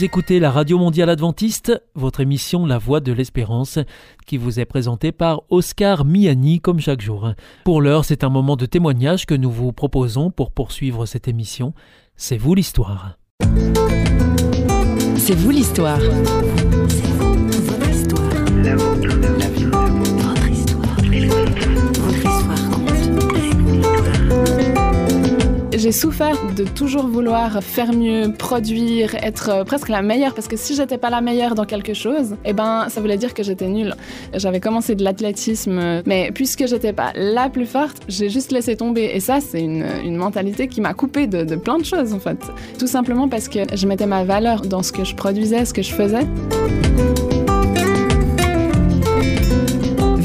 Vous 0.00 0.06
écoutez 0.06 0.40
la 0.40 0.50
Radio 0.50 0.78
Mondiale 0.78 1.10
Adventiste, 1.10 1.78
votre 1.94 2.20
émission 2.20 2.64
La 2.64 2.78
Voix 2.78 3.00
de 3.00 3.12
l'Espérance, 3.12 3.78
qui 4.24 4.38
vous 4.38 4.58
est 4.58 4.64
présentée 4.64 5.12
par 5.12 5.42
Oscar 5.50 6.06
Miani 6.06 6.58
comme 6.58 6.80
chaque 6.80 7.02
jour. 7.02 7.34
Pour 7.66 7.82
l'heure, 7.82 8.06
c'est 8.06 8.24
un 8.24 8.30
moment 8.30 8.56
de 8.56 8.64
témoignage 8.64 9.26
que 9.26 9.34
nous 9.34 9.50
vous 9.50 9.74
proposons 9.74 10.30
pour 10.30 10.52
poursuivre 10.52 11.04
cette 11.04 11.28
émission. 11.28 11.74
C'est 12.16 12.38
vous 12.38 12.54
l'histoire. 12.54 13.18
C'est 15.18 15.34
vous 15.34 15.50
l'histoire. 15.50 16.00
C'est 16.88 17.12
vous, 17.18 17.34
votre 17.60 17.90
histoire. 17.90 19.39
J'ai 25.80 25.92
souffert 25.92 26.36
de 26.54 26.64
toujours 26.64 27.06
vouloir 27.06 27.62
faire 27.62 27.94
mieux, 27.94 28.32
produire, 28.36 29.14
être 29.14 29.48
euh, 29.48 29.64
presque 29.64 29.88
la 29.88 30.02
meilleure, 30.02 30.34
parce 30.34 30.46
que 30.46 30.56
si 30.56 30.74
j'étais 30.74 30.98
pas 30.98 31.08
la 31.08 31.22
meilleure 31.22 31.54
dans 31.54 31.64
quelque 31.64 31.94
chose, 31.94 32.36
eh 32.44 32.52
ben, 32.52 32.86
ça 32.90 33.00
voulait 33.00 33.16
dire 33.16 33.32
que 33.32 33.42
j'étais 33.42 33.66
nulle. 33.66 33.94
J'avais 34.34 34.60
commencé 34.60 34.94
de 34.94 35.02
l'athlétisme, 35.02 36.02
mais 36.04 36.32
puisque 36.32 36.66
j'étais 36.66 36.92
pas 36.92 37.12
la 37.14 37.48
plus 37.48 37.64
forte, 37.64 38.02
j'ai 38.08 38.28
juste 38.28 38.52
laissé 38.52 38.76
tomber. 38.76 39.10
Et 39.14 39.20
ça, 39.20 39.40
c'est 39.40 39.62
une, 39.62 39.86
une, 40.04 40.16
mentalité 40.16 40.68
qui 40.68 40.82
m'a 40.82 40.92
coupée 40.92 41.26
de, 41.26 41.44
de 41.44 41.56
plein 41.56 41.78
de 41.78 41.84
choses, 41.84 42.12
en 42.12 42.20
fait. 42.20 42.38
Tout 42.78 42.86
simplement 42.86 43.28
parce 43.28 43.48
que 43.48 43.60
je 43.74 43.86
mettais 43.86 44.06
ma 44.06 44.22
valeur 44.24 44.60
dans 44.62 44.82
ce 44.82 44.92
que 44.92 45.04
je 45.04 45.14
produisais, 45.14 45.64
ce 45.64 45.72
que 45.72 45.82
je 45.82 45.94
faisais. 45.94 46.26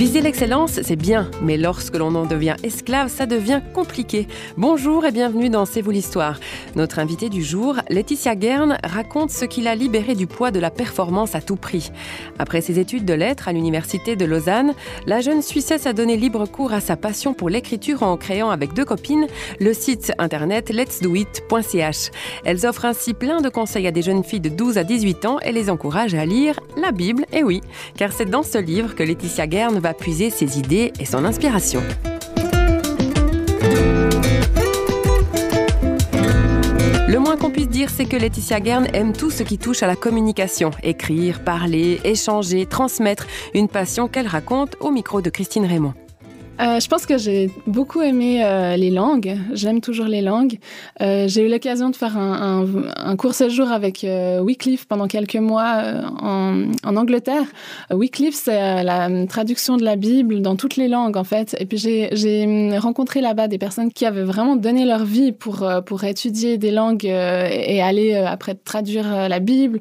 Viser 0.05 0.21
l'excellence, 0.21 0.83
c'est 0.83 0.95
bien, 0.95 1.31
mais 1.41 1.57
lorsque 1.57 1.95
l'on 1.95 2.13
en 2.13 2.27
devient 2.27 2.57
esclave, 2.61 3.09
ça 3.09 3.25
devient 3.25 3.61
compliqué. 3.73 4.27
Bonjour 4.55 5.03
et 5.03 5.11
bienvenue 5.11 5.49
dans 5.49 5.65
C'est 5.65 5.81
vous 5.81 5.89
l'histoire. 5.89 6.39
Notre 6.75 6.99
invitée 6.99 7.29
du 7.29 7.41
jour, 7.41 7.77
Laetitia 7.89 8.35
Guerne, 8.35 8.77
raconte 8.83 9.31
ce 9.31 9.45
qui 9.45 9.61
l'a 9.61 9.73
libérée 9.73 10.13
du 10.13 10.27
poids 10.27 10.51
de 10.51 10.59
la 10.59 10.69
performance 10.69 11.33
à 11.33 11.41
tout 11.41 11.55
prix. 11.55 11.91
Après 12.37 12.61
ses 12.61 12.77
études 12.77 13.05
de 13.05 13.15
lettres 13.15 13.47
à 13.47 13.51
l'université 13.51 14.15
de 14.15 14.25
Lausanne, 14.25 14.75
la 15.07 15.21
jeune 15.21 15.41
Suissesse 15.41 15.87
a 15.87 15.93
donné 15.93 16.17
libre 16.17 16.45
cours 16.45 16.73
à 16.73 16.81
sa 16.81 16.97
passion 16.97 17.33
pour 17.33 17.49
l'écriture 17.49 18.03
en 18.03 18.15
créant 18.15 18.51
avec 18.51 18.73
deux 18.73 18.85
copines 18.85 19.25
le 19.59 19.73
site 19.73 20.13
internet 20.19 20.69
letsdoit.ch. 20.69 22.11
Elles 22.45 22.67
offrent 22.67 22.85
ainsi 22.85 23.15
plein 23.15 23.41
de 23.41 23.49
conseils 23.49 23.87
à 23.87 23.91
des 23.91 24.03
jeunes 24.03 24.23
filles 24.23 24.39
de 24.39 24.49
12 24.49 24.77
à 24.77 24.83
18 24.83 25.25
ans 25.25 25.39
et 25.39 25.51
les 25.51 25.71
encouragent 25.71 26.13
à 26.13 26.25
lire 26.25 26.59
la 26.77 26.91
Bible, 26.91 27.25
et 27.33 27.41
oui, 27.41 27.61
car 27.97 28.13
c'est 28.13 28.29
dans 28.29 28.43
ce 28.43 28.59
livre 28.59 28.93
que 28.93 29.01
Laetitia 29.01 29.47
Guerne 29.47 29.79
va 29.79 29.94
puiser 29.95 30.29
ses 30.29 30.59
idées 30.59 30.93
et 30.99 31.05
son 31.05 31.25
inspiration. 31.25 31.81
Le 37.07 37.17
moins 37.19 37.37
qu'on 37.37 37.49
puisse 37.49 37.69
dire, 37.69 37.89
c'est 37.89 38.05
que 38.05 38.17
Laetitia 38.17 38.59
Guerne 38.59 38.87
aime 38.93 39.13
tout 39.13 39.31
ce 39.31 39.43
qui 39.43 39.57
touche 39.57 39.83
à 39.83 39.87
la 39.87 39.95
communication. 39.95 40.71
Écrire, 40.83 41.43
parler, 41.43 42.01
échanger, 42.03 42.65
transmettre. 42.65 43.27
Une 43.53 43.67
passion 43.67 44.07
qu'elle 44.07 44.27
raconte 44.27 44.75
au 44.79 44.91
micro 44.91 45.21
de 45.21 45.29
Christine 45.29 45.65
Raymond. 45.65 45.93
Euh, 46.61 46.79
je 46.79 46.87
pense 46.87 47.05
que 47.05 47.17
j'ai 47.17 47.49
beaucoup 47.67 48.01
aimé 48.01 48.41
euh, 48.43 48.77
les 48.77 48.89
langues. 48.89 49.37
J'aime 49.51 49.81
toujours 49.81 50.05
les 50.05 50.21
langues. 50.21 50.57
Euh, 51.01 51.27
j'ai 51.27 51.45
eu 51.45 51.49
l'occasion 51.49 51.89
de 51.89 51.95
faire 51.97 52.17
un, 52.17 52.63
un, 52.63 53.09
un, 53.11 53.15
court 53.17 53.33
séjour 53.33 53.71
avec 53.71 54.05
Wycliffe 54.39 54.85
pendant 54.85 55.07
quelques 55.07 55.35
mois 55.35 55.81
en, 56.21 56.71
Angleterre. 56.83 57.45
Wycliffe, 57.91 58.35
c'est 58.35 58.83
la 58.83 59.09
traduction 59.27 59.75
de 59.75 59.83
la 59.83 59.97
Bible 59.97 60.41
dans 60.41 60.55
toutes 60.55 60.77
les 60.77 60.87
langues, 60.87 61.17
en 61.17 61.23
fait. 61.23 61.55
Et 61.59 61.65
puis 61.65 61.77
j'ai 61.77 62.77
rencontré 62.77 63.19
là-bas 63.19 63.47
des 63.47 63.57
personnes 63.57 63.91
qui 63.91 64.05
avaient 64.05 64.23
vraiment 64.23 64.55
donné 64.55 64.85
leur 64.85 65.03
vie 65.03 65.33
pour, 65.33 65.67
pour 65.85 66.03
étudier 66.05 66.57
des 66.57 66.71
langues 66.71 67.05
et 67.05 67.81
aller 67.81 68.15
après 68.15 68.55
traduire 68.55 69.27
la 69.27 69.39
Bible, 69.39 69.79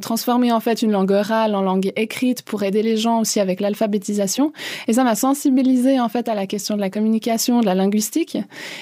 transformer 0.00 0.52
en 0.52 0.60
fait 0.60 0.82
une 0.82 0.92
langue 0.92 1.10
orale 1.10 1.54
en 1.54 1.62
langue 1.62 1.92
écrite 1.96 2.42
pour 2.42 2.62
aider 2.62 2.82
les 2.82 2.96
gens 2.96 3.20
aussi 3.20 3.40
avec 3.40 3.60
l'alphabétisation. 3.60 4.52
Et 4.88 4.94
ça 4.94 5.04
m'a 5.04 5.14
sensibilisé 5.14 5.81
en 6.00 6.08
fait 6.08 6.28
à 6.28 6.34
la 6.34 6.46
question 6.46 6.76
de 6.76 6.80
la 6.80 6.90
communication, 6.90 7.60
de 7.60 7.66
la 7.66 7.74
linguistique. 7.74 8.38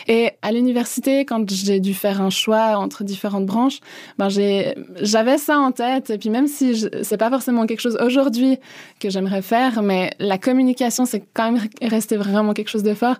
Et 0.09 0.31
à 0.43 0.53
l'université, 0.53 1.25
quand 1.25 1.49
j'ai 1.51 1.81
dû 1.81 1.95
faire 1.95 2.21
un 2.21 2.31
choix 2.31 2.79
entre 2.79 3.05
différentes 3.05 3.47
branches, 3.47 3.81
ben 4.19 4.29
j'avais 4.29 5.39
ça 5.39 5.59
en 5.59 5.73
tête. 5.73 6.11
Et 6.11 6.19
puis 6.19 6.31
même 6.31 6.47
si 6.47 6.87
c'est 7.03 7.17
pas 7.17 7.31
forcément 7.31 7.67
quelque 7.67 7.81
chose 7.81 7.99
aujourd'hui 8.01 8.59
que 8.99 9.11
j'aimerais 9.11 9.43
faire, 9.43 9.83
mais 9.83 10.11
la 10.19 10.39
communication, 10.39 11.05
c'est 11.05 11.23
quand 11.35 11.53
même 11.53 11.63
resté 11.83 12.17
vraiment 12.17 12.53
quelque 12.53 12.69
chose 12.71 12.83
de 12.83 12.95
fort. 12.95 13.17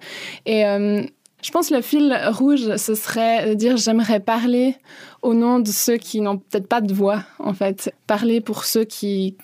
Et 0.47 0.65
euh, 0.65 1.03
je 1.43 1.51
pense 1.51 1.69
que 1.69 1.75
le 1.75 1.83
fil 1.83 2.19
rouge, 2.29 2.77
ce 2.77 2.95
serait 2.95 3.51
de 3.51 3.55
dire 3.55 3.77
j'aimerais 3.77 4.21
parler 4.21 4.77
au 5.23 5.35
nom 5.35 5.59
de 5.59 5.69
ceux 5.69 5.97
qui 5.97 6.21
n'ont 6.21 6.39
peut-être 6.39 6.67
pas 6.67 6.81
de 6.81 6.93
voix, 6.93 7.23
en 7.39 7.53
fait. 7.53 7.93
Parler 8.07 8.41
pour 8.41 8.65
ceux 8.65 8.85
qui, 8.85 9.37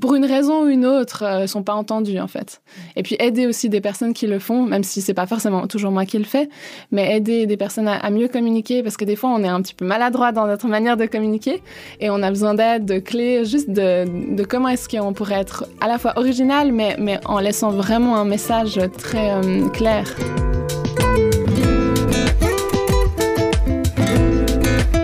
pour 0.00 0.14
une 0.14 0.24
raison 0.24 0.64
ou 0.64 0.66
une 0.66 0.84
autre, 0.84 1.22
ne 1.22 1.44
euh, 1.44 1.46
sont 1.46 1.62
pas 1.62 1.74
entendus, 1.74 2.18
en 2.18 2.26
fait. 2.26 2.60
Et 2.96 3.02
puis 3.02 3.16
aider 3.20 3.46
aussi 3.46 3.68
des 3.68 3.80
personnes 3.80 4.14
qui 4.14 4.26
le 4.26 4.38
font, 4.38 4.64
même 4.64 4.82
si 4.82 5.00
c'est 5.00 5.14
pas 5.14 5.26
forcément 5.26 5.66
toujours 5.66 5.92
moi 5.92 6.06
qui 6.06 6.18
le 6.18 6.24
fais, 6.24 6.48
mais 6.90 7.16
aider 7.16 7.46
des 7.46 7.56
personnes 7.56 7.88
à, 7.88 8.10
mieux 8.10 8.28
communiquer, 8.28 8.82
parce 8.82 8.96
que 8.96 9.04
des 9.04 9.16
fois, 9.16 9.30
on 9.30 9.44
est 9.44 9.48
un 9.48 9.62
petit 9.62 9.74
peu 9.74 9.84
maladroit 9.84 10.32
dans 10.32 10.46
notre 10.46 10.66
manière 10.66 10.96
de 10.96 11.06
communiquer, 11.06 11.62
et 12.00 12.10
on 12.10 12.22
a 12.22 12.30
besoin 12.30 12.54
d'aide, 12.54 12.84
de 12.84 12.98
clés, 12.98 13.44
juste 13.44 13.70
de, 13.70 14.34
de 14.34 14.44
comment 14.44 14.68
est-ce 14.68 14.88
qu'on 14.88 15.12
pourrait 15.12 15.40
être 15.40 15.66
à 15.80 15.86
la 15.86 15.98
fois 15.98 16.14
original, 16.16 16.72
mais, 16.72 16.96
mais 16.98 17.20
en 17.26 17.38
laissant 17.38 17.70
vraiment 17.70 18.16
un 18.16 18.24
message 18.24 18.80
très 18.98 19.30
euh, 19.32 19.68
clair. 19.68 20.16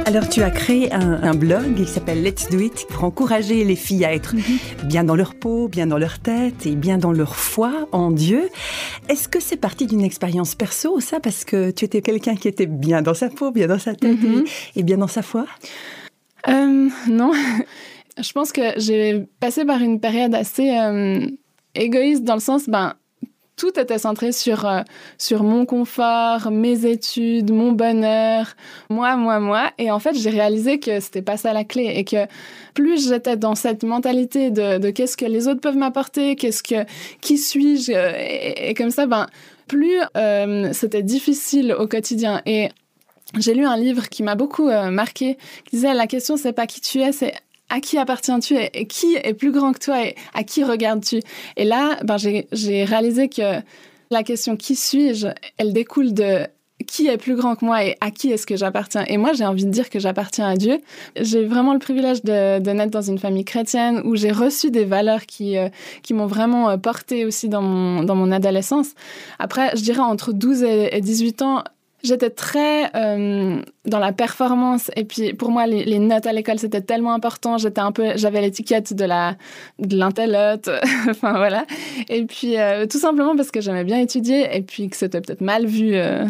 Alors, 0.08 0.26
tu 0.26 0.42
as 0.42 0.50
créé 0.50 0.90
un, 0.90 1.34
blog 1.34 1.74
qui 1.76 1.84
s'appelle 1.84 2.22
Let's 2.22 2.48
Do 2.48 2.58
It 2.58 2.86
pour 2.88 3.04
encourager 3.04 3.62
les 3.62 3.76
filles 3.76 4.06
à 4.06 4.14
être 4.14 4.34
mhm. 4.34 4.88
bien 4.88 5.04
dans 5.04 5.14
leur 5.14 5.34
peau, 5.34 5.68
bien 5.68 5.86
dans 5.86 5.98
leur 5.98 6.18
tête 6.18 6.64
et 6.64 6.76
bien 6.76 6.96
dans 6.96 7.12
leur 7.12 7.36
foi 7.36 7.86
en 7.92 8.10
Dieu. 8.10 8.48
Est-ce 9.10 9.28
que 9.28 9.38
c'est 9.38 9.58
parti 9.58 9.86
d'une 9.86 10.00
expérience 10.00 10.54
perso, 10.54 10.98
ça, 11.00 11.20
parce 11.20 11.44
que 11.44 11.70
tu 11.72 11.84
étais 11.84 12.00
quelqu'un 12.00 12.36
qui 12.36 12.48
était 12.48 12.64
bien 12.64 13.02
dans 13.02 13.12
sa 13.12 13.28
peau, 13.28 13.50
bien 13.50 13.66
dans 13.66 13.78
sa 13.78 13.94
tête 13.94 14.18
mhm. 14.18 14.46
et, 14.76 14.82
bien 14.82 14.96
dans 14.96 15.08
sa 15.08 15.20
foi? 15.20 15.44
Euh, 16.48 16.88
Non. 17.06 17.32
Je 18.18 18.32
pense 18.32 18.50
que 18.50 18.62
j'ai 18.78 19.26
passé 19.40 19.66
par 19.66 19.82
une 19.82 20.00
période 20.00 20.34
assez 20.34 20.74
euh, 20.74 21.20
égoïste 21.74 22.24
dans 22.24 22.34
le 22.34 22.40
sens, 22.40 22.66
ben, 22.66 22.94
tout 23.58 23.78
était 23.78 23.98
centré 23.98 24.32
sur, 24.32 24.66
euh, 24.66 24.80
sur 25.18 25.42
mon 25.42 25.66
confort, 25.66 26.50
mes 26.50 26.86
études, 26.86 27.52
mon 27.52 27.72
bonheur, 27.72 28.54
moi, 28.88 29.16
moi, 29.16 29.40
moi. 29.40 29.72
Et 29.76 29.90
en 29.90 29.98
fait, 29.98 30.14
j'ai 30.14 30.30
réalisé 30.30 30.78
que 30.78 31.00
c'était 31.00 31.22
pas 31.22 31.36
ça 31.36 31.52
la 31.52 31.64
clé 31.64 31.92
et 31.96 32.04
que 32.04 32.26
plus 32.72 33.08
j'étais 33.08 33.36
dans 33.36 33.56
cette 33.56 33.82
mentalité 33.82 34.50
de, 34.50 34.90
qu'est-ce 34.90 35.16
que 35.16 35.26
les 35.26 35.48
autres 35.48 35.60
peuvent 35.60 35.76
m'apporter, 35.76 36.36
qu'est-ce 36.36 36.62
que, 36.62 36.86
qui 37.20 37.36
suis-je, 37.36 37.92
euh, 37.92 38.12
et, 38.56 38.74
comme 38.74 38.90
ça, 38.90 39.06
ben, 39.06 39.26
plus 39.66 40.00
euh, 40.16 40.72
c'était 40.72 41.02
difficile 41.02 41.74
au 41.78 41.88
quotidien. 41.88 42.40
Et 42.46 42.68
j'ai 43.36 43.54
lu 43.54 43.66
un 43.66 43.76
livre 43.76 44.08
qui 44.08 44.22
m'a 44.22 44.36
beaucoup 44.36 44.70
marqué, 44.70 45.36
qui 45.64 45.76
disait 45.76 45.92
la 45.92 46.06
question 46.06 46.38
c'est 46.38 46.54
pas 46.54 46.66
qui 46.66 46.80
tu 46.80 47.00
es, 47.00 47.12
c'est 47.12 47.34
à 47.68 47.80
qui 47.80 47.98
appartiens-tu 47.98 48.56
et, 48.56 48.86
qui 48.86 49.16
est 49.16 49.34
plus 49.34 49.52
grand 49.52 49.72
que 49.72 49.78
toi 49.78 50.04
et 50.04 50.14
à 50.34 50.44
qui 50.44 50.64
regardes-tu? 50.64 51.20
Et 51.56 51.64
là, 51.64 51.98
ben, 52.04 52.16
j'ai 52.16 52.84
réalisé 52.84 53.28
que 53.28 53.60
la 54.10 54.22
question 54.22 54.56
qui 54.56 54.74
suis-je, 54.74 55.28
elle 55.58 55.72
découle 55.72 56.14
de 56.14 56.46
qui 56.86 57.08
est 57.08 57.16
plus 57.16 57.34
grand 57.34 57.56
que 57.56 57.64
moi 57.64 57.84
et 57.84 57.96
à 58.00 58.10
qui 58.10 58.30
est-ce 58.30 58.46
que 58.46 58.56
j'appartiens? 58.56 59.04
Et 59.08 59.16
moi, 59.16 59.32
j'ai 59.32 59.44
envie 59.44 59.64
de 59.64 59.70
dire 59.70 59.90
que 59.90 59.98
j'appartiens 59.98 60.48
à 60.48 60.56
Dieu. 60.56 60.80
J'ai 61.16 61.44
vraiment 61.44 61.72
le 61.72 61.80
privilège 61.80 62.22
de, 62.22 62.58
naître 62.70 62.92
dans 62.92 63.02
une 63.02 63.18
famille 63.18 63.44
chrétienne 63.44 64.00
où 64.04 64.14
j'ai 64.14 64.30
reçu 64.30 64.70
des 64.70 64.84
valeurs 64.84 65.26
qui, 65.26 65.58
euh, 65.58 65.68
qui 66.02 66.14
m'ont 66.14 66.26
vraiment 66.26 66.70
euh, 66.70 66.76
porté 66.76 67.24
aussi 67.24 67.48
dans 67.48 67.62
mon, 67.62 68.04
dans 68.04 68.14
mon 68.14 68.30
adolescence. 68.30 68.90
Après, 69.38 69.76
je 69.76 69.82
dirais 69.82 70.00
entre 70.00 70.32
12 70.32 70.62
et 70.62 71.00
18 71.00 71.42
ans, 71.42 71.64
J'étais 72.04 72.30
très 72.30 72.94
euh, 72.94 73.60
dans 73.84 73.98
la 73.98 74.12
performance 74.12 74.88
et 74.94 75.04
puis 75.04 75.32
pour 75.32 75.50
moi 75.50 75.66
les, 75.66 75.98
notes 75.98 76.26
à 76.26 76.32
l'école 76.32 76.58
c'était 76.58 76.80
tellement 76.80 77.12
important. 77.12 77.58
J'étais 77.58 77.80
un 77.80 77.90
peu, 77.90 78.12
j'avais 78.14 78.40
l'étiquette 78.40 78.94
de 78.94 79.04
la 79.04 79.36
de 79.80 79.96
l'intellote, 79.96 80.70
enfin 81.10 81.32
voilà. 81.32 81.66
Et 82.08 82.24
puis 82.24 82.56
euh, 82.56 82.86
tout 82.86 82.98
simplement 82.98 83.34
parce 83.34 83.50
que 83.50 83.60
j'aimais 83.60 83.82
bien 83.82 83.98
étudier 83.98 84.56
et 84.56 84.62
puis 84.62 84.88
que 84.88 84.96
c'était 84.96 85.20
peut-être 85.20 85.40
mal 85.40 85.66
vu 85.66 85.94
euh, 85.94 86.24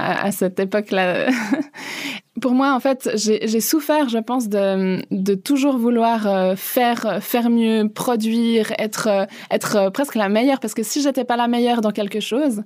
à, 0.00 0.32
cette 0.32 0.58
époque-là. 0.58 1.28
Pour 2.40 2.52
moi, 2.52 2.74
en 2.74 2.80
fait, 2.80 3.10
j'ai 3.16 3.60
souffert, 3.60 4.08
je 4.08 4.18
pense, 4.18 4.48
de, 4.48 5.34
toujours 5.34 5.76
vouloir 5.76 6.26
euh, 6.26 6.54
faire, 6.56 7.18
faire 7.22 7.50
mieux, 7.50 7.88
produire, 7.92 8.72
être, 8.78 9.08
euh, 9.08 9.24
être 9.50 9.76
euh, 9.76 9.90
presque 9.90 10.14
la 10.14 10.28
meilleure. 10.28 10.58
Parce 10.58 10.72
que 10.72 10.82
si 10.82 11.02
j'étais 11.02 11.24
pas 11.24 11.36
la 11.36 11.48
meilleure 11.48 11.82
dans 11.82 11.90
quelque 11.90 12.20
chose, 12.20 12.62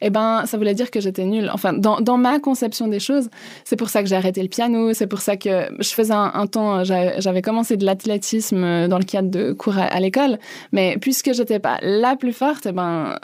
eh 0.00 0.10
ben, 0.10 0.44
ça 0.46 0.56
voulait 0.58 0.74
dire 0.74 0.90
que 0.90 1.00
j'étais 1.00 1.24
nulle. 1.24 1.50
Enfin, 1.52 1.72
dans, 1.72 2.00
dans 2.00 2.18
ma 2.18 2.38
conception 2.38 2.86
des 2.86 3.00
choses, 3.00 3.28
c'est 3.64 3.76
pour 3.76 3.88
ça 3.88 4.02
que 4.02 4.08
j'ai 4.08 4.16
arrêté 4.16 4.42
le 4.42 4.48
piano. 4.48 4.92
C'est 4.92 5.08
pour 5.08 5.20
ça 5.20 5.36
que 5.36 5.66
je 5.78 5.88
faisais 5.88 6.14
un, 6.14 6.46
temps, 6.46 6.84
j'avais 6.84 7.42
commencé 7.42 7.76
de 7.76 7.84
l'athlétisme 7.84 8.86
dans 8.86 8.98
le 8.98 9.04
cadre 9.04 9.30
de 9.30 9.52
cours 9.52 9.78
à, 9.78 9.98
l'école. 9.98 10.38
Mais 10.72 10.98
puisque 11.00 11.32
j'étais 11.32 11.58
pas 11.58 11.78
la 11.82 12.14
plus 12.14 12.32
forte, 12.32 12.66
eh 12.66 12.72
ben, 12.72 13.16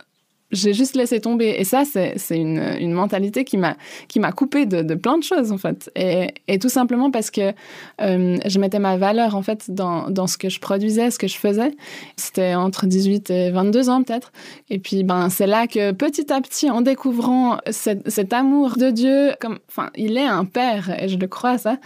j'ai 0.53 0.75
juste 0.75 0.95
laissé 0.97 1.21
tomber. 1.21 1.55
Et 1.59 1.65
ça, 1.65 1.83
c'est 1.85 2.37
une, 2.37 2.93
mentalité 2.93 3.45
qui 3.45 3.57
m'a 3.57 3.77
qui 4.09 4.21
coupé 4.37 4.67
de, 4.67 4.95
plein 4.95 5.19
de 5.19 5.23
choses 5.23 5.51
en 5.51 5.59
fait. 5.59 5.91
Et, 5.97 6.59
tout 6.59 6.69
simplement 6.69 7.11
parce 7.11 7.31
que 7.31 7.53
euh, 8.01 8.37
je 8.45 8.59
mettais 8.59 8.79
ma 8.79 8.97
valeur 8.97 9.35
en 9.35 9.43
fait 9.43 9.71
dans, 9.71 10.11
dans 10.11 10.27
ce 10.27 10.39
que 10.39 10.49
je 10.49 10.61
produisais, 10.61 11.11
ce 11.11 11.19
que 11.19 11.27
je 11.27 11.37
faisais. 11.37 11.73
C'était 12.17 12.55
entre 12.55 12.87
18 12.87 13.31
et 13.31 13.51
22 13.51 13.89
ans 13.89 14.03
peut-être. 14.03 14.33
Et 14.71 14.79
puis 14.79 15.03
ben 15.03 15.29
c'est 15.31 15.47
là 15.47 15.67
que 15.67 15.93
petit 15.93 16.33
à 16.33 16.41
petit, 16.41 16.71
en 16.71 16.83
découvrant 16.83 17.59
cet, 17.71 18.33
amour 18.33 18.77
de 18.77 18.91
Dieu, 18.91 19.33
comme 19.41 19.59
enfin 19.69 19.91
il 19.97 20.17
est 20.17 20.27
un 20.27 20.45
père 20.45 20.91
et 21.03 21.09
je 21.09 21.19
le 21.19 21.27
crois 21.27 21.59
ça. 21.59 21.79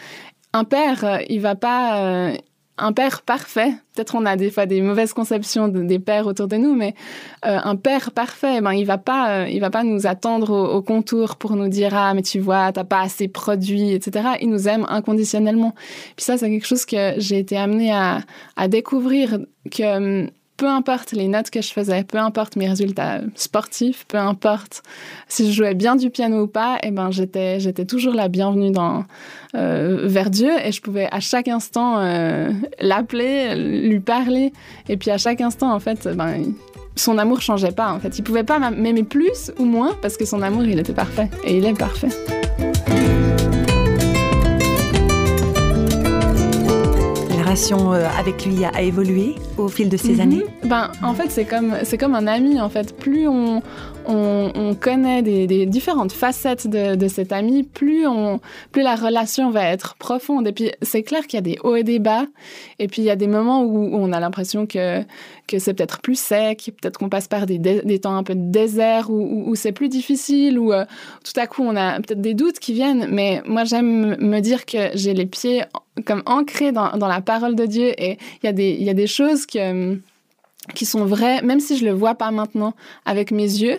Un 0.53 0.65
père, 0.65 1.21
il 1.29 1.41
va 1.41 1.55
pas 1.55 1.99
euh, 1.99 2.37
un 2.79 2.93
père 2.93 3.23
parfait. 3.23 3.73
Peut-être 3.95 4.15
on 4.15 4.27
a 4.27 4.37
des 4.37 4.51
fois 4.51 4.67
des 4.67 4.83
mauvaises 4.83 5.13
conceptions 5.13 5.69
des 5.69 5.99
pères 5.99 6.27
autour 6.27 6.49
de 6.49 6.57
nous, 6.57 6.75
mais 6.75 6.95
euh, 7.47 7.59
un 7.63 7.77
père 7.77 8.11
parfait, 8.13 8.61
ben 8.61 8.73
il 8.73 8.85
va 8.85 8.99
pas, 8.99 9.31
euh, 9.31 9.49
il 9.49 9.61
va 9.61 9.71
pas 9.71 9.83
nous 9.83 10.07
attendre 10.07 10.75
au, 10.75 10.83
contour 10.83 11.37
pour 11.37 11.57
nous 11.57 11.69
dire 11.69 11.95
ah 11.95 12.13
mais 12.15 12.23
tu 12.23 12.39
vois 12.39 12.73
t'as 12.73 12.85
pas 12.85 13.01
assez 13.01 13.29
produit, 13.29 13.93
etc. 13.93 14.29
Il 14.43 14.51
nous 14.51 14.69
aime 14.69 14.85
inconditionnellement. 14.89 15.75
Puis 16.17 16.25
ça 16.25 16.37
c'est 16.37 16.51
quelque 16.51 16.67
chose 16.67 16.85
que 16.85 17.15
j'ai 17.17 17.39
été 17.39 17.57
amenée 17.57 17.93
à, 17.93 18.21
à 18.57 18.69
découvrir 18.69 19.39
que 19.71 20.25
hum, 20.25 20.31
peu 20.57 20.67
importe 20.67 21.13
les 21.13 21.29
notes 21.29 21.51
que 21.51 21.61
je 21.61 21.73
faisais, 21.73 22.05
peu 22.05 22.19
importe 22.19 22.57
mes 22.57 22.69
résultats 22.69 23.21
sportifs, 23.35 24.07
peu 24.09 24.19
importe 24.19 24.83
si 25.29 25.47
je 25.47 25.53
jouais 25.53 25.75
bien 25.75 25.97
du 25.97 26.11
piano 26.11 26.43
ou 26.43 26.47
pas, 26.47 26.77
et 26.77 26.89
eh 26.89 26.91
ben 26.91 27.11
j'étais 27.11 27.61
j'étais 27.61 27.85
toujours 27.85 28.15
la 28.15 28.29
bienvenue 28.29 28.71
dans 28.71 29.05
euh, 29.55 30.07
vers 30.07 30.31
Dieu 30.31 30.51
et 30.65 30.73
je 30.73 30.81
pouvais 30.81 31.09
à 31.11 31.21
chaque 31.21 31.49
instant 31.49 31.99
euh, 31.99 32.51
l'appeler, 32.81 33.55
lui 33.55 34.01
parler 34.01 34.53
et 34.89 34.97
puis 34.97 35.11
à 35.11 35.19
chaque 35.19 35.41
instant 35.41 35.73
en 35.73 35.81
fait 35.81 36.09
ben 36.09 36.53
son 36.97 37.19
amour 37.19 37.43
changeait 37.43 37.73
pas 37.73 37.93
en 37.93 38.01
fait, 38.01 38.19
il 38.19 38.23
pouvait 38.23 38.45
pas 38.45 38.59
m'aimer 38.71 39.03
plus 39.03 39.53
ou 39.59 39.65
moins 39.65 39.95
parce 40.01 40.17
que 40.17 40.25
son 40.25 40.43
amour 40.43 40.65
il 40.65 40.79
était 40.79 40.95
parfait 40.95 41.31
et 41.45 41.59
il 41.59 41.65
est 41.65 41.79
parfait. 41.79 42.09
Euh, 47.57 48.07
avec 48.19 48.45
lui 48.45 48.67
a, 48.67 48.83
évolué 48.83 49.35
au 49.57 49.69
fil 49.69 49.89
de 49.89 49.97
ces 49.97 50.15
mhm. 50.15 50.21
années? 50.21 50.45
Ben, 50.65 50.91
En 51.03 51.15
fait, 51.15 51.31
c'est 51.31 51.47
comme, 51.47 51.75
c'est 51.85 51.97
comme 51.97 52.15
un 52.15 52.27
ami. 52.27 52.61
En 52.61 52.69
fait. 52.69 52.95
Plus 52.95 53.29
on, 53.29 53.63
on, 54.09 54.75
connaît 54.75 55.23
des, 55.23 55.67
différentes 55.67 56.13
facettes 56.13 56.67
de, 56.69 57.09
cet 57.09 57.33
ami, 57.33 57.63
plus, 57.63 58.05
la 58.75 58.95
relation 58.95 59.51
va 59.51 59.65
être 59.65 59.95
profonde. 59.97 60.47
Et 60.47 60.53
puis, 60.53 60.71
c'est 60.83 61.03
clair 61.03 61.27
qu'il 61.27 61.37
y 61.37 61.39
a 61.39 61.43
des 61.43 61.59
hauts 61.63 61.77
et 61.77 61.83
des 61.83 61.99
bas. 61.99 62.27
Et 62.79 62.89
puis, 62.89 63.03
il 63.03 63.05
y 63.05 63.11
a 63.11 63.17
des 63.17 63.27
moments 63.27 63.63
où, 63.63 63.91
on 63.95 64.13
a 64.13 64.21
l'impression 64.21 64.67
que, 64.67 65.05
c'est 65.49 65.75
peut-être 65.75 66.01
plus 66.01 66.19
sec, 66.19 66.73
peut-être 66.81 66.99
qu'on 66.99 67.09
passe 67.09 67.29
par 67.29 67.47
des, 67.47 67.99
temps 67.99 68.17
un 68.17 68.23
peu 68.23 68.35
de 68.35 68.51
désert, 68.51 69.11
où, 69.11 69.55
c'est 69.55 69.73
plus 69.73 69.89
difficile, 69.89 70.59
où 70.59 70.73
euh, 70.73 70.85
tout 71.25 71.39
à 71.39 71.47
coup, 71.47 71.63
on 71.63 71.77
a 71.77 71.97
peut-être 71.97 72.21
des 72.21 72.35
doutes 72.35 72.59
qui 72.59 72.73
viennent. 72.73 73.07
Mais 73.11 73.43
moi, 73.47 73.65
j'aime 73.65 74.17
me 74.19 74.41
dire 74.41 74.67
que 74.67 74.91
j'ai 74.95 75.15
les 75.15 75.27
pieds 75.27 75.65
comme 76.05 76.23
ancrés 76.27 76.73
dans, 76.73 76.91
la 76.97 77.21
parole 77.21 77.55
de 77.55 77.67
Dieu. 77.67 77.93
Et 77.99 78.19
il 78.43 78.47
y, 78.47 78.91
a 78.91 78.95
des, 78.95 79.07
choses 79.07 79.47
qui 79.47 80.87
sont 80.87 81.05
vraies, 81.05 81.43
même 81.43 81.61
si 81.61 81.77
je 81.79 81.85
le 81.85 81.93
vois 81.93 82.15
pas 82.15 82.31
maintenant 82.31 82.75
avec 83.05 83.31
mes 83.31 83.43
yeux, 83.43 83.79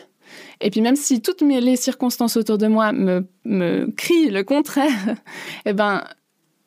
et 0.62 0.70
puis 0.70 0.82
même 0.82 0.96
si 0.96 1.22
toutes 1.22 1.42
les 1.42 1.76
circonstances 1.76 2.38
autour 2.38 2.58
de 2.58 2.68
moi 2.68 2.92
me, 2.92 3.28
me 3.46 3.92
crient 3.96 4.30
le 4.30 4.44
contraire, 4.44 5.16
eh 5.66 5.74
ben, 5.74 6.04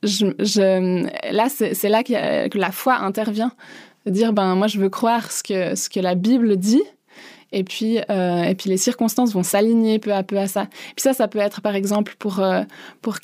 là, 0.03 1.49
c'est 1.49 1.89
là 1.89 2.03
que 2.03 2.59
la 2.59 2.71
foi 2.71 2.97
intervient. 2.97 3.53
Dire, 4.07 4.33
ben, 4.33 4.55
moi, 4.55 4.67
je 4.67 4.79
veux 4.79 4.89
croire 4.89 5.31
ce 5.31 5.43
que, 5.43 5.75
ce 5.75 5.91
que 5.91 6.01
la 6.01 6.15
Bible 6.15 6.57
dit. 6.57 6.83
Et 7.53 7.65
puis, 7.65 7.99
euh, 8.11 8.45
et 8.45 8.55
puis 8.55 8.71
les 8.71 8.77
circonstances 8.77 9.33
vont 9.33 9.43
s'aligner 9.43 9.99
peu 9.99 10.15
à 10.15 10.23
peu 10.23 10.39
à 10.39 10.47
ça. 10.47 10.67
Puis 10.95 11.03
ça, 11.03 11.13
ça 11.13 11.27
peut 11.27 11.41
être 11.41 11.61
par 11.61 11.75
exemple 11.75 12.15
pour, 12.19 12.39
euh, 12.39 12.63
pour 13.03 13.17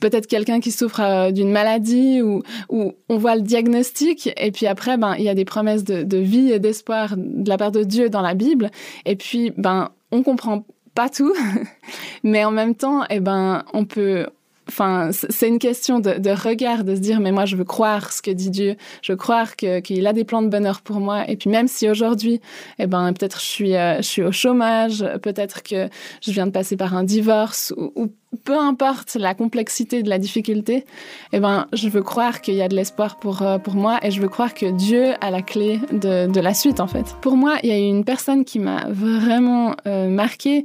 peut-être 0.00 0.26
quelqu'un 0.26 0.60
qui 0.60 0.70
souffre 0.70 1.00
euh, 1.00 1.30
d'une 1.30 1.50
maladie 1.50 2.22
ou, 2.22 2.42
ou 2.68 2.92
on 3.08 3.18
voit 3.18 3.36
le 3.36 3.42
diagnostic 3.42 4.30
et 4.36 4.50
puis 4.50 4.66
après 4.66 4.96
ben 4.96 5.14
il 5.16 5.24
y 5.24 5.28
a 5.28 5.34
des 5.34 5.44
promesses 5.44 5.84
de, 5.84 6.16
vie 6.18 6.50
et 6.52 6.58
d'espoir 6.58 7.14
de 7.16 7.48
la 7.48 7.56
part 7.56 7.72
de 7.72 7.84
Dieu 7.84 8.08
dans 8.08 8.22
la 8.22 8.34
Bible 8.34 8.70
et 9.04 9.16
puis 9.16 9.52
ben 9.56 9.90
on 10.10 10.22
comprend 10.22 10.64
pas 10.94 11.08
tout 11.08 11.34
mais 12.24 12.44
en 12.44 12.50
même 12.50 12.74
temps 12.74 13.04
eh 13.10 13.20
ben 13.20 13.64
on 13.72 13.84
peut 13.84 14.26
Enfin, 14.68 15.10
c'est 15.12 15.46
une 15.46 15.60
question 15.60 16.00
de, 16.00 16.30
regard, 16.30 16.82
de 16.82 16.96
se 16.96 17.00
dire, 17.00 17.20
mais 17.20 17.30
moi, 17.30 17.44
je 17.44 17.54
veux 17.54 17.64
croire 17.64 18.12
ce 18.12 18.20
que 18.20 18.32
dit 18.32 18.50
Dieu. 18.50 18.76
Je 19.00 19.12
veux 19.12 19.16
croire 19.16 19.54
qu'il 19.54 19.80
qu 19.82 20.04
a 20.04 20.12
des 20.12 20.24
plans 20.24 20.42
de 20.42 20.48
bonheur 20.48 20.80
pour 20.80 20.98
moi. 20.98 21.28
Et 21.30 21.36
puis, 21.36 21.48
même 21.48 21.68
si 21.68 21.88
aujourd'hui, 21.88 22.40
eh 22.80 22.88
ben, 22.88 23.12
peut-être 23.12 23.40
je 23.40 23.46
suis, 23.46 23.76
euh, 23.76 23.98
je 23.98 24.02
suis 24.02 24.22
au 24.24 24.32
chômage, 24.32 25.04
peut-être 25.22 25.62
que 25.62 25.88
je 26.20 26.32
viens 26.32 26.46
de 26.46 26.50
passer 26.50 26.76
par 26.76 26.96
un 26.96 27.04
divorce 27.04 27.72
ou, 27.76 27.92
ou 27.94 28.10
peu 28.46 28.56
importe 28.56 29.16
la 29.16 29.34
complexité 29.34 30.02
de 30.02 30.08
la 30.08 30.18
difficulté, 30.18 30.86
eh 31.32 31.40
ben, 31.40 31.66
je 31.72 31.88
veux 31.88 32.02
croire 32.02 32.40
qu'il 32.40 32.54
y 32.54 32.62
a 32.62 32.68
de 32.68 32.76
l'espoir 32.76 33.16
pour, 33.18 33.42
euh, 33.42 33.58
pour 33.58 33.74
moi 33.74 33.98
et 34.02 34.10
je 34.10 34.22
veux 34.22 34.28
croire 34.28 34.54
que 34.54 34.66
Dieu 34.66 35.12
a 35.20 35.30
la 35.30 35.42
clé 35.42 35.80
de, 35.92 36.26
de 36.26 36.40
la 36.40 36.54
suite, 36.54 36.80
en 36.80 36.86
fait. 36.86 37.16
Pour 37.20 37.36
moi, 37.36 37.56
il 37.62 37.68
y 37.68 37.72
a 37.72 37.76
une 37.76 38.04
personne 38.04 38.44
qui 38.44 38.60
m'a 38.60 38.86
vraiment 38.88 39.74
euh, 39.86 40.08
marquée. 40.08 40.64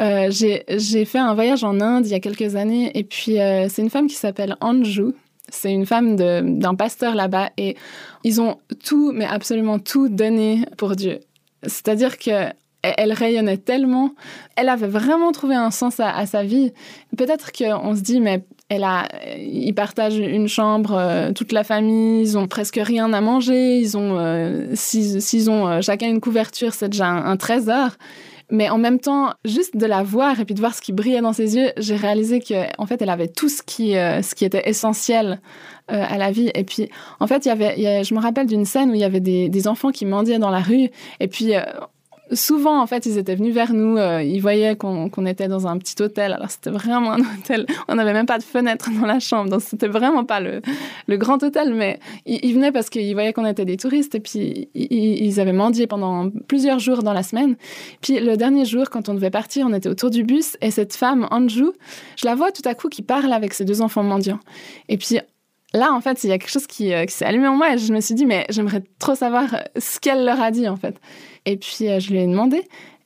Euh, 0.00 0.30
j'ai 0.30 1.04
fait 1.04 1.18
un 1.18 1.34
voyage 1.34 1.64
en 1.64 1.80
Inde 1.80 2.06
il 2.06 2.12
y 2.12 2.14
a 2.14 2.20
quelques 2.20 2.54
années 2.56 2.90
et 2.96 3.04
puis 3.04 3.40
euh, 3.40 3.68
c'est 3.68 3.82
une 3.82 3.90
femme 3.90 4.06
qui 4.06 4.14
s'appelle 4.14 4.56
Anju. 4.60 5.12
C'est 5.50 5.72
une 5.72 5.86
femme 5.86 6.16
d'un 6.16 6.74
pasteur 6.74 7.14
là-bas 7.14 7.50
et 7.56 7.76
ils 8.22 8.40
ont 8.40 8.58
tout, 8.84 9.12
mais 9.12 9.24
absolument 9.24 9.78
tout 9.78 10.08
donné 10.08 10.64
pour 10.76 10.94
Dieu. 10.94 11.20
C'est-à-dire 11.62 12.18
que 12.18 12.52
elle 12.96 13.12
rayonnait 13.12 13.58
tellement, 13.58 14.12
elle 14.56 14.68
avait 14.68 14.88
vraiment 14.88 15.32
trouvé 15.32 15.54
un 15.54 15.70
sens 15.70 16.00
à, 16.00 16.26
sa 16.26 16.42
vie. 16.42 16.72
Peut-être 17.16 17.52
qu'on 17.52 17.94
se 17.94 18.00
dit, 18.00 18.20
mais 18.20 18.44
elle 18.68 18.84
a, 18.84 19.08
ils 19.36 19.74
partagent 19.74 20.18
une 20.18 20.48
chambre, 20.48 20.92
euh, 20.94 21.32
toute 21.32 21.52
la 21.52 21.64
famille, 21.64 22.22
ils 22.22 22.36
ont 22.36 22.46
presque 22.46 22.78
rien 22.82 23.12
à 23.12 23.20
manger, 23.20 23.78
ils 23.78 23.96
ont, 23.96 24.18
euh, 24.18 24.66
s'ils 24.74 25.50
ont 25.50 25.66
euh, 25.66 25.80
chacun 25.80 26.08
une 26.08 26.20
couverture, 26.20 26.74
c'est 26.74 26.90
déjà 26.90 27.06
un, 27.06 27.36
trésor. 27.36 27.90
Mais 28.50 28.70
en 28.70 28.78
même 28.78 28.98
temps, 28.98 29.34
juste 29.44 29.76
de 29.76 29.84
la 29.84 30.02
voir 30.02 30.40
et 30.40 30.46
puis 30.46 30.54
de 30.54 30.60
voir 30.60 30.74
ce 30.74 30.80
qui 30.80 30.92
brillait 30.92 31.20
dans 31.20 31.34
ses 31.34 31.56
yeux, 31.56 31.70
j'ai 31.76 31.96
réalisé 31.96 32.40
que 32.40 32.54
en 32.78 32.86
fait, 32.86 33.02
elle 33.02 33.10
avait 33.10 33.28
tout 33.28 33.50
ce 33.50 33.62
qui, 33.62 33.92
ce 33.92 34.34
qui 34.34 34.46
était 34.46 34.66
essentiel 34.66 35.42
à 35.88 36.16
la 36.16 36.30
vie. 36.30 36.50
Et 36.54 36.64
puis, 36.64 36.88
en 37.20 37.26
fait, 37.26 37.44
il 37.44 37.48
y 37.48 37.50
avait, 37.50 38.04
je 38.04 38.14
me 38.14 38.20
rappelle 38.20 38.46
d'une 38.46 38.64
scène 38.64 38.90
où 38.90 38.94
il 38.94 39.00
y 39.00 39.04
avait 39.04 39.20
des, 39.20 39.50
des 39.50 39.68
enfants 39.68 39.90
qui 39.90 40.06
mendiaient 40.06 40.38
dans 40.38 40.48
la 40.48 40.60
rue. 40.60 40.88
Et 41.20 41.28
puis, 41.28 41.52
souvent, 42.32 42.80
en 42.80 42.86
fait, 42.86 43.06
ils 43.06 43.18
étaient 43.18 43.34
venus 43.34 43.54
vers 43.54 43.72
nous. 43.72 43.96
Euh, 43.96 44.22
ils 44.22 44.40
voyaient 44.40 44.76
qu'on 44.76 45.08
qu 45.08 45.26
était 45.26 45.48
dans 45.48 45.66
un 45.66 45.78
petit 45.78 46.00
hôtel. 46.02 46.32
Alors, 46.32 46.50
c'était 46.50 46.70
vraiment 46.70 47.12
un 47.12 47.20
hôtel. 47.20 47.66
On 47.88 47.94
n'avait 47.94 48.12
même 48.12 48.26
pas 48.26 48.38
de 48.38 48.42
fenêtre 48.42 48.90
dans 49.00 49.06
la 49.06 49.20
chambre. 49.20 49.50
Donc, 49.50 49.62
c'était 49.62 49.88
vraiment 49.88 50.24
pas 50.24 50.40
le, 50.40 50.60
grand 51.16 51.42
hôtel. 51.42 51.74
Mais 51.74 51.98
ils, 52.26 52.54
venaient 52.54 52.72
parce 52.72 52.90
qu'ils 52.90 53.12
voyaient 53.14 53.32
qu'on 53.32 53.46
était 53.46 53.64
des 53.64 53.76
touristes. 53.76 54.14
Et 54.14 54.20
puis, 54.20 54.68
ils, 54.74 55.26
ils, 55.26 55.40
avaient 55.40 55.52
mendié 55.52 55.86
pendant 55.86 56.30
plusieurs 56.46 56.78
jours 56.78 57.02
dans 57.02 57.12
la 57.12 57.22
semaine. 57.22 57.56
Puis, 58.00 58.20
le 58.20 58.36
dernier 58.36 58.64
jour, 58.64 58.90
quand 58.90 59.08
on 59.08 59.14
devait 59.14 59.30
partir, 59.30 59.66
on 59.68 59.74
était 59.74 59.88
autour 59.88 60.10
du 60.10 60.24
bus. 60.24 60.56
Et 60.60 60.70
cette 60.70 60.94
femme, 60.94 61.26
Anju, 61.30 61.66
je 62.16 62.26
la 62.26 62.34
vois 62.34 62.52
tout 62.52 62.62
à 62.64 62.74
coup 62.74 62.88
qui 62.88 63.02
parle 63.02 63.32
avec 63.32 63.54
ses 63.54 63.64
deux 63.64 63.82
enfants 63.82 64.02
mendiants. 64.02 64.40
Et 64.88 64.96
puis, 64.96 65.18
là, 65.74 65.92
en 65.92 66.00
fait, 66.00 66.24
il 66.24 66.30
y 66.30 66.32
a 66.32 66.38
quelque 66.38 66.50
chose 66.50 66.66
qui, 66.66 66.92
euh, 66.92 67.04
qui 67.04 67.14
s'est 67.14 67.24
allumé 67.24 67.48
en 67.48 67.56
moi 67.56 67.74
et 67.74 67.78
je 67.78 67.92
me 67.92 68.00
suis 68.00 68.14
dit, 68.14 68.26
mais 68.26 68.46
j'aimerais 68.50 68.82
trop 68.98 69.14
savoir 69.14 69.56
ce 69.76 70.00
qu'elle 70.00 70.24
leur 70.24 70.40
a 70.40 70.50
dit, 70.50 70.68
en 70.68 70.76
fait. 70.76 70.96
Et 71.44 71.56
puis, 71.56 71.88
euh, 71.88 72.00
je 72.00 72.10
lui 72.10 72.18
ai 72.18 72.26
demandé. 72.26 72.62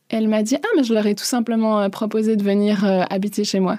Elle 0.09 0.29
m'a 0.29 0.43
dit, 0.43 0.57
ah, 0.57 0.69
mais 0.77 0.85
je 0.85 0.93
leur 0.93 1.07
ai 1.07 1.15
tout 1.15 1.25
simplement 1.25 1.81
euh, 1.81 1.89
proposé 1.89 2.37
de 2.37 2.43
venir 2.43 2.85
euh, 2.85 3.03
habiter 3.09 3.45
chez 3.45 3.61
moi. 3.61 3.79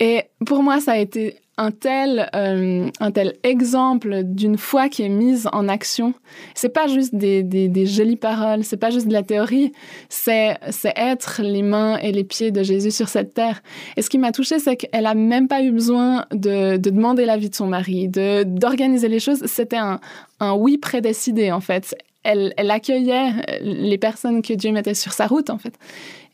Et 0.00 0.22
pour 0.44 0.62
moi, 0.62 0.80
ça 0.80 0.92
a 0.92 0.96
été 0.96 1.36
un 1.56 1.70
tel, 1.70 2.28
euh, 2.34 2.88
un 3.00 3.10
tel 3.10 3.34
exemple 3.42 4.22
d'une 4.24 4.58
foi 4.58 4.88
qui 4.88 5.02
est 5.02 5.08
mise 5.08 5.48
en 5.52 5.68
action. 5.68 6.14
C'est 6.54 6.68
pas 6.68 6.88
juste 6.88 7.14
des, 7.14 7.42
des, 7.42 7.86
jolies 7.86 8.16
paroles, 8.16 8.64
c'est 8.64 8.76
pas 8.76 8.90
juste 8.90 9.06
de 9.06 9.12
la 9.12 9.22
théorie, 9.22 9.72
c'est 10.08 10.58
être 10.96 11.42
les 11.42 11.62
mains 11.62 11.96
et 11.98 12.12
les 12.12 12.24
pieds 12.24 12.50
de 12.50 12.62
Jésus 12.62 12.90
sur 12.90 13.08
cette 13.08 13.34
terre. 13.34 13.62
Et 13.96 14.02
ce 14.02 14.10
qui 14.10 14.18
m'a 14.18 14.32
touchée, 14.32 14.58
c'est 14.58 14.76
qu'elle 14.76 15.06
a 15.06 15.14
même 15.14 15.46
pas 15.48 15.62
eu 15.62 15.70
besoin 15.70 16.26
de, 16.32 16.76
de 16.76 16.90
demander 16.90 17.24
l'avis 17.24 17.50
de 17.50 17.54
son 17.54 17.66
mari, 17.66 18.08
d'organiser 18.08 19.08
les 19.08 19.20
choses. 19.20 19.44
C'était 19.46 19.76
un, 19.76 20.00
un 20.40 20.54
oui 20.54 20.78
prédécidé, 20.78 21.52
en 21.52 21.60
fait. 21.60 21.94
Elle, 22.24 22.52
accueillait 22.56 23.32
les 23.60 23.98
personnes 23.98 24.42
que 24.42 24.54
Dieu 24.54 24.72
mettait 24.72 24.94
sur 24.94 25.12
sa 25.12 25.26
route, 25.26 25.50
en 25.50 25.58
fait. 25.58 25.74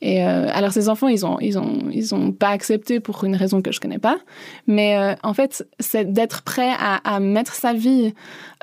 Et 0.02 0.24
euh, 0.24 0.48
alors 0.52 0.72
ces 0.72 0.88
enfants, 0.88 1.08
ils 1.08 1.26
ont, 1.26 1.38
ils 1.40 1.58
ont, 1.58 1.90
ils 1.92 2.14
ont 2.14 2.32
pas 2.32 2.48
accepté 2.48 3.00
pour 3.00 3.22
une 3.24 3.36
raison 3.36 3.60
que 3.60 3.70
je 3.70 3.80
connais 3.80 3.98
pas. 3.98 4.18
Mais 4.66 4.96
euh, 4.96 5.14
en 5.22 5.34
fait, 5.34 5.66
c'est 5.78 6.10
d'être 6.10 6.42
prêt 6.42 6.72
à, 6.78 7.20
mettre 7.20 7.54
sa 7.54 7.74
vie, 7.74 8.14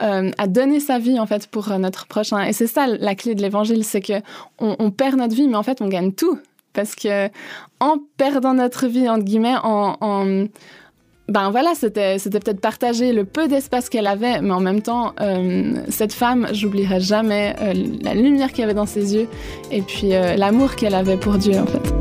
euh, 0.02 0.32
à 0.38 0.48
donner 0.48 0.80
sa 0.80 0.98
vie 0.98 1.20
en 1.20 1.28
fait 1.28 1.48
pour 1.48 1.70
notre 1.78 2.08
prochain. 2.08 2.44
Et 2.44 2.54
c'est 2.54 2.68
ça 2.68 2.88
la 2.88 3.14
clé 3.14 3.36
de 3.36 3.42
l'évangile, 3.42 3.84
c'est 3.84 4.02
que 4.02 4.22
on, 4.60 4.76
on, 4.80 4.90
perd 4.90 5.18
notre 5.18 5.36
vie, 5.36 5.48
mais 5.48 5.58
en 5.58 5.64
fait, 5.64 5.82
on 5.82 5.88
gagne 5.88 6.12
tout 6.12 6.40
parce 6.74 6.96
que 6.96 7.28
en 7.80 7.98
perdant 8.18 8.54
notre 8.54 8.88
vie 8.88 9.10
entre 9.10 9.24
guillemets, 9.24 9.56
en 9.64 10.48
ben 11.30 11.52
voilà, 11.52 11.74
c'était 11.76 12.18
peut-être 12.18 12.62
partager 12.62 13.12
le 13.12 13.26
peu 13.26 13.50
d'espace 13.50 13.90
qu'elle 13.90 14.08
avait, 14.08 14.42
mais 14.42 14.54
en 14.54 14.62
même 14.62 14.82
temps, 14.82 15.14
euh, 15.20 15.74
cette 15.90 16.14
femme, 16.14 16.48
j'oublierai 16.54 17.02
jamais 17.02 17.54
euh, 17.62 17.74
la 18.02 18.14
lumière 18.14 18.50
qu'il 18.50 18.60
y 18.60 18.64
avait 18.64 18.74
dans 18.74 18.86
ses 18.86 19.14
yeux 19.14 19.28
et 19.70 19.82
puis 19.82 20.16
euh, 20.16 20.38
l'amour 20.38 20.76
qu'elle 20.76 20.96
avait 20.96 21.18
pour 21.18 21.38
Dieu 21.38 21.60
en 21.60 21.66
fait. 21.66 21.94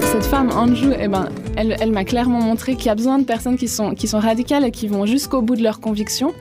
Cette 0.00 0.24
femme, 0.24 0.50
Anjou, 0.50 0.90
eh 0.98 1.06
ben, 1.06 1.28
elle, 1.56 1.92
m'a 1.92 2.04
clairement 2.04 2.40
montré 2.40 2.74
qu'il 2.74 2.86
y 2.86 2.90
a 2.90 2.96
besoin 2.96 3.20
de 3.20 3.24
personnes 3.24 3.56
qui 3.56 3.68
sont 3.68 3.94
radicales 4.18 4.64
et 4.64 4.72
qui 4.72 4.88
vont 4.88 5.06
jusqu'au 5.06 5.40
bout 5.40 5.54
de 5.54 5.62
leurs 5.62 5.78
convictions 5.78 6.34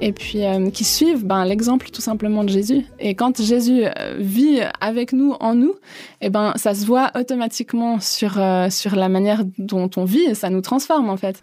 et 0.00 0.12
puis 0.12 0.44
euh, 0.44 0.70
qui 0.70 0.84
suivent 0.84 1.24
ben, 1.24 1.44
l'exemple 1.44 1.90
tout 1.90 2.00
simplement 2.00 2.44
de 2.44 2.48
Jésus. 2.48 2.84
Et 2.98 3.14
quand 3.14 3.40
Jésus 3.40 3.84
euh, 3.84 4.16
vit 4.18 4.60
avec 4.80 5.12
nous, 5.12 5.32
en 5.40 5.54
nous, 5.54 5.74
et 6.20 6.30
ben, 6.30 6.52
ça 6.56 6.74
se 6.74 6.84
voit 6.84 7.10
automatiquement 7.14 8.00
sur, 8.00 8.38
euh, 8.38 8.68
sur 8.70 8.96
la 8.96 9.08
manière 9.08 9.42
dont 9.58 9.90
on 9.96 10.04
vit 10.04 10.24
et 10.24 10.34
ça 10.34 10.50
nous 10.50 10.60
transforme 10.60 11.08
en 11.08 11.16
fait. 11.16 11.42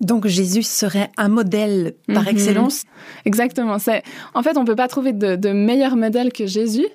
Donc 0.00 0.26
Jésus 0.26 0.62
serait 0.62 1.10
un 1.16 1.28
modèle 1.28 1.94
par 2.06 2.24
-hmm. 2.24 2.30
excellence? 2.30 2.84
Exactement. 3.24 3.78
C'est 3.78 4.02
En 4.34 4.42
fait, 4.42 4.56
on 4.56 4.62
ne 4.62 4.66
peut 4.66 4.76
pas 4.76 4.88
trouver 4.88 5.12
de, 5.12 5.36
de 5.36 5.50
meilleur 5.50 5.96
modèle 5.96 6.32
que 6.32 6.46
Jésus. 6.46 6.86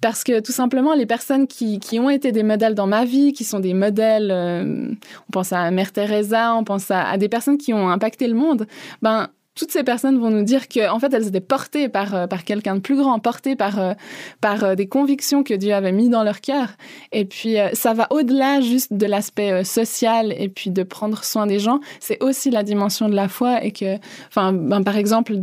Parce 0.00 0.22
que 0.22 0.38
tout 0.38 0.52
simplement, 0.52 0.94
les 0.94 1.06
personnes 1.06 1.48
qui, 1.48 1.80
qui, 1.80 1.98
ont 1.98 2.08
été 2.08 2.30
des 2.30 2.44
modèles 2.44 2.76
dans 2.76 2.86
ma 2.86 3.04
vie, 3.04 3.32
qui 3.32 3.42
sont 3.42 3.58
des 3.58 3.74
modèles, 3.74 4.30
euh, 4.30 4.92
on 5.28 5.30
pense 5.32 5.52
à 5.52 5.68
Mère 5.72 5.90
Teresa, 5.90 6.54
on 6.54 6.62
pense 6.62 6.92
à, 6.92 7.02
à, 7.02 7.18
des 7.18 7.28
personnes 7.28 7.58
qui 7.58 7.72
ont 7.74 7.88
impacté 7.88 8.28
le 8.28 8.34
monde, 8.34 8.68
ben, 9.02 9.28
toutes 9.58 9.72
ces 9.72 9.82
personnes 9.82 10.18
vont 10.18 10.30
nous 10.30 10.44
dire 10.44 10.68
que 10.68 10.88
en 10.88 11.00
fait 11.00 11.12
elles 11.12 11.26
étaient 11.26 11.40
portées 11.40 11.88
par 11.88 12.14
euh, 12.14 12.26
par 12.28 12.44
quelqu'un 12.44 12.76
de 12.76 12.80
plus 12.80 12.96
grand, 12.96 13.18
portées 13.18 13.56
par 13.56 13.80
euh, 13.80 13.92
par 14.40 14.62
euh, 14.62 14.74
des 14.76 14.86
convictions 14.86 15.42
que 15.42 15.52
Dieu 15.52 15.74
avait 15.74 15.90
mis 15.90 16.08
dans 16.08 16.22
leur 16.22 16.40
cœur. 16.40 16.68
Et 17.10 17.24
puis 17.24 17.56
ça 17.72 17.92
va 17.92 18.06
au-delà 18.10 18.60
juste 18.60 18.92
de 18.92 19.06
l'aspect 19.06 19.64
social 19.64 20.32
et 20.38 20.48
puis 20.48 20.70
de 20.70 20.82
prendre 20.84 21.24
soin 21.24 21.46
des 21.46 21.58
gens. 21.58 21.80
C'est 21.98 22.22
aussi 22.22 22.50
la 22.50 22.62
dimension 22.62 23.08
de 23.08 23.14
la 23.14 23.28
foi 23.28 23.64
et 23.64 23.72
que, 23.72 23.96
enfin, 24.28 24.52
ben, 24.52 24.82
par 24.82 24.96
exemple, 24.96 25.34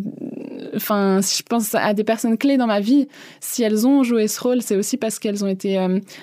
enfin, 0.76 1.20
si 1.22 1.40
je 1.40 1.44
pense 1.44 1.76
à 1.76 1.94
des 1.94 2.04
personnes 2.04 2.38
clés 2.38 2.58
dans 2.58 2.68
ma 2.68 2.80
vie, 2.80 3.08
si 3.42 3.64
elles 3.64 3.86
ont 3.86 4.04
joué 4.04 4.28
ce 4.28 4.40
rôle, 4.40 4.62
c'est 4.62 4.78
aussi 4.78 4.96
parce 4.98 5.20
qu'elles 5.20 5.44
ont 5.44 5.48
été, 5.48 5.74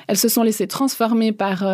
elles 0.07 0.16
se 0.16 0.28
sont 0.28 0.42
laissées 0.42 0.66
transformer 0.66 1.33
par 1.33 1.64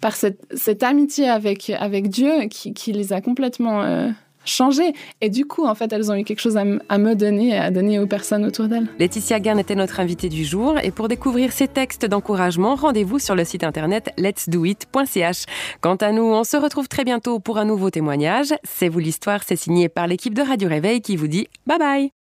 par 0.00 0.14
cette 0.16 0.82
amitié 0.82 1.28
avec 1.28 1.70
avec 1.70 2.08
Dieu 2.08 2.32
qui 2.48 2.92
les 2.92 3.12
a 3.12 3.20
complètement 3.20 4.12
changer. 4.44 4.92
Et 5.20 5.30
du 5.30 5.44
coup, 5.46 5.66
en 5.66 5.74
fait, 5.74 5.92
elles 5.92 6.10
ont 6.10 6.14
eu 6.14 6.24
quelque 6.24 6.40
chose 6.40 6.56
à, 6.56 6.64
me 6.64 7.14
donner 7.14 7.48
et 7.48 7.58
à 7.58 7.70
donner 7.70 7.98
aux 7.98 8.06
personnes 8.06 8.44
autour 8.44 8.66
d'elles. 8.66 8.86
Laetitia 8.98 9.42
Gern 9.42 9.58
était 9.58 9.74
notre 9.74 10.00
invitée 10.00 10.28
du 10.28 10.44
jour. 10.44 10.78
Et 10.82 10.90
pour 10.90 11.08
découvrir 11.08 11.52
ces 11.52 11.68
textes 11.68 12.06
d'encouragement, 12.06 12.74
rendez-vous 12.74 13.18
sur 13.18 13.34
le 13.34 13.44
site 13.44 13.64
internet 13.64 14.10
letsdoit.ch. 14.18 15.44
Quant 15.80 15.96
à 15.96 16.12
nous, 16.12 16.24
on 16.24 16.44
se 16.44 16.56
retrouve 16.56 16.88
très 16.88 17.04
bientôt 17.04 17.40
pour 17.40 17.58
un 17.58 17.64
nouveau 17.64 17.90
témoignage. 17.90 18.54
C'est 18.64 18.88
vous 18.88 18.98
l'histoire, 18.98 19.42
c'est 19.44 19.56
signé 19.56 19.88
par 19.88 20.06
l'équipe 20.06 20.34
de 20.34 20.42
Radio 20.42 20.68
Réveil 20.68 21.00
qui 21.00 21.16
vous 21.16 21.28
dit 21.28 21.48
bye 21.66 21.78
bye. 21.78 22.21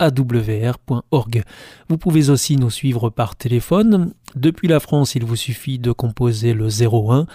www.awr.org. 0.00 1.42
Vous 1.88 1.98
pouvez 1.98 2.30
aussi 2.30 2.56
nous 2.56 2.70
suivre 2.70 3.10
par 3.10 3.36
téléphone. 3.36 4.12
Depuis 4.34 4.68
la 4.68 4.80
France, 4.80 5.14
il 5.14 5.24
vous 5.24 5.36
suffit 5.36 5.78
de 5.78 5.92
composer 5.92 6.52
le 6.52 6.68
01 6.68 7.26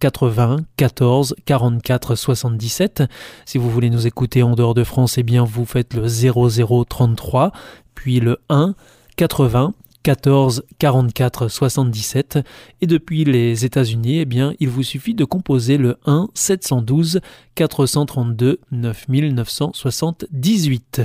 80 0.00 0.56
14 0.76 1.36
44 1.44 2.14
77. 2.14 3.02
Si 3.44 3.58
vous 3.58 3.70
voulez 3.70 3.90
nous 3.90 4.06
écouter 4.06 4.42
en 4.42 4.54
dehors 4.54 4.72
de 4.74 4.84
France, 4.84 5.18
eh 5.18 5.22
bien 5.22 5.44
vous 5.44 5.66
faites 5.66 5.94
le 5.94 6.08
00 6.08 6.84
33 6.84 7.52
puis 7.94 8.20
le 8.20 8.38
1 8.48 8.74
80 9.16 9.74
14 10.02 10.64
44 10.78 11.48
77 11.48 12.38
et 12.80 12.86
depuis 12.86 13.24
les 13.24 13.66
États-Unis, 13.66 14.20
eh 14.20 14.24
bien, 14.24 14.54
il 14.58 14.70
vous 14.70 14.82
suffit 14.82 15.12
de 15.14 15.24
composer 15.24 15.76
le 15.76 15.98
1 16.06 16.28
712 16.34 17.20
432 17.54 18.60
9978. 18.72 21.02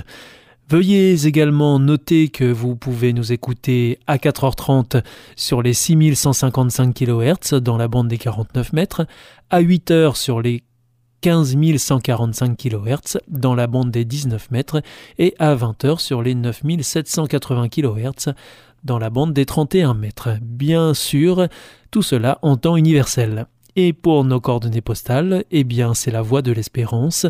Veuillez 0.68 1.28
également 1.28 1.78
noter 1.78 2.30
que 2.30 2.52
vous 2.52 2.76
pouvez 2.76 3.14
nous 3.14 3.32
écouter 3.32 4.00
à 4.08 4.18
4h30 4.18 5.04
sur 5.36 5.62
les 5.62 5.74
6155 5.74 6.92
kHz 6.92 7.62
dans 7.62 7.78
la 7.78 7.88
bande 7.88 8.08
des 8.08 8.18
49 8.18 8.74
mètres, 8.74 9.06
à 9.52 9.62
8h 9.62 10.16
sur 10.16 10.42
les 10.42 10.64
15 11.22 11.56
145 11.78 12.58
kHz 12.58 13.20
dans 13.28 13.54
la 13.54 13.68
bande 13.68 13.92
des 13.92 14.06
19 14.06 14.50
mètres 14.50 14.82
et 15.20 15.36
à 15.38 15.56
20h 15.56 16.00
sur 16.00 16.24
les 16.24 16.34
9780 16.34 17.70
kHz 17.70 18.34
dans 18.84 18.98
la 18.98 19.12
bande 19.12 19.34
des 19.34 19.46
31 19.46 19.94
mètres. 19.94 20.30
Bien 20.42 20.96
sûr, 20.96 21.48
tout 21.92 22.02
cela 22.02 22.40
en 22.42 22.58
temps 22.58 22.76
universel. 22.76 23.46
Et 23.76 23.92
pour 23.92 24.24
nos 24.24 24.40
coordonnées 24.40 24.82
postales, 24.82 25.44
eh 25.52 25.66
bien 25.66 25.94
c'est 25.94 26.12
la 26.12 26.22
voie 26.22 26.42
de 26.42 26.54
l'espérance, 26.54 27.28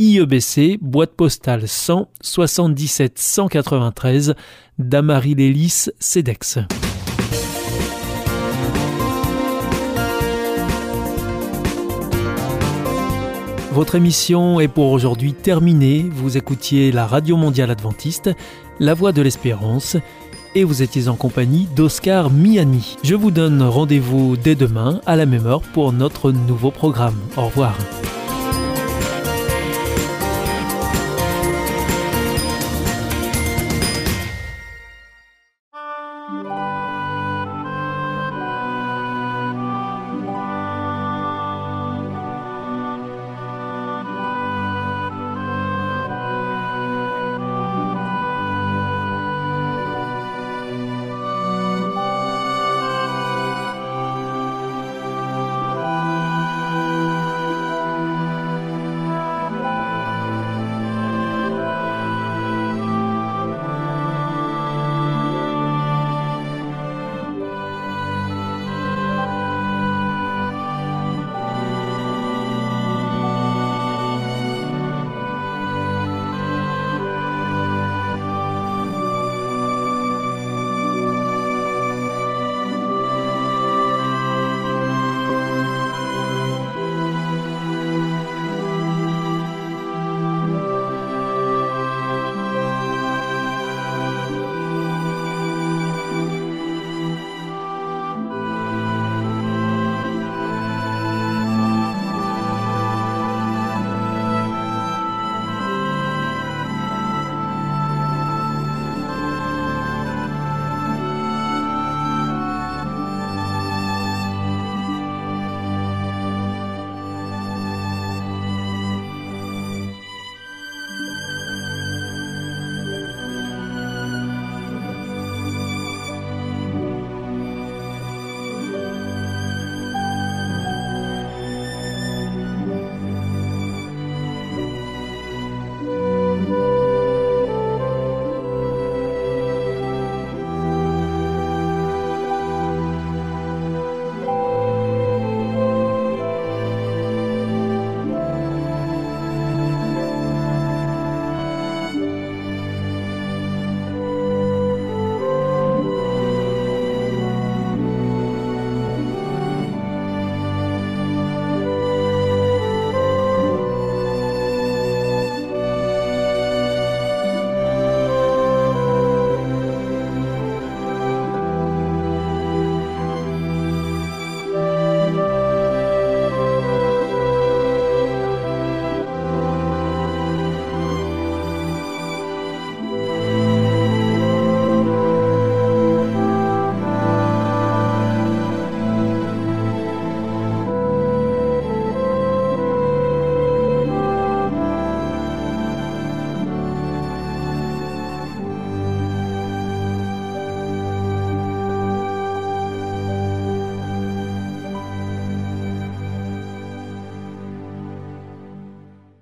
IEBC, 0.00 0.78
boîte 0.80 1.10
postale 1.14 1.68
100 1.68 2.08
77 2.22 3.18
193, 3.18 4.34
Damary 4.78 5.34
Lélis, 5.34 5.90
CEDEX. 5.98 6.58
Votre 13.72 13.96
émission 13.96 14.58
est 14.58 14.68
pour 14.68 14.90
aujourd'hui 14.90 15.34
terminée. 15.34 16.06
Vous 16.10 16.38
écoutiez 16.38 16.92
la 16.92 17.06
Radio 17.06 17.36
Mondiale 17.36 17.70
Adventiste, 17.70 18.30
La 18.78 18.94
Voix 18.94 19.12
de 19.12 19.20
l'Espérance, 19.20 19.98
et 20.54 20.64
vous 20.64 20.80
étiez 20.80 21.08
en 21.08 21.14
compagnie 21.14 21.68
d'Oscar 21.76 22.30
Miani. 22.30 22.96
Je 23.04 23.14
vous 23.14 23.30
donne 23.30 23.60
rendez-vous 23.60 24.38
dès 24.38 24.54
demain 24.54 25.02
à 25.04 25.16
la 25.16 25.26
même 25.26 25.46
heure 25.46 25.60
pour 25.60 25.92
notre 25.92 26.32
nouveau 26.32 26.70
programme. 26.70 27.18
Au 27.36 27.44
revoir. 27.44 27.76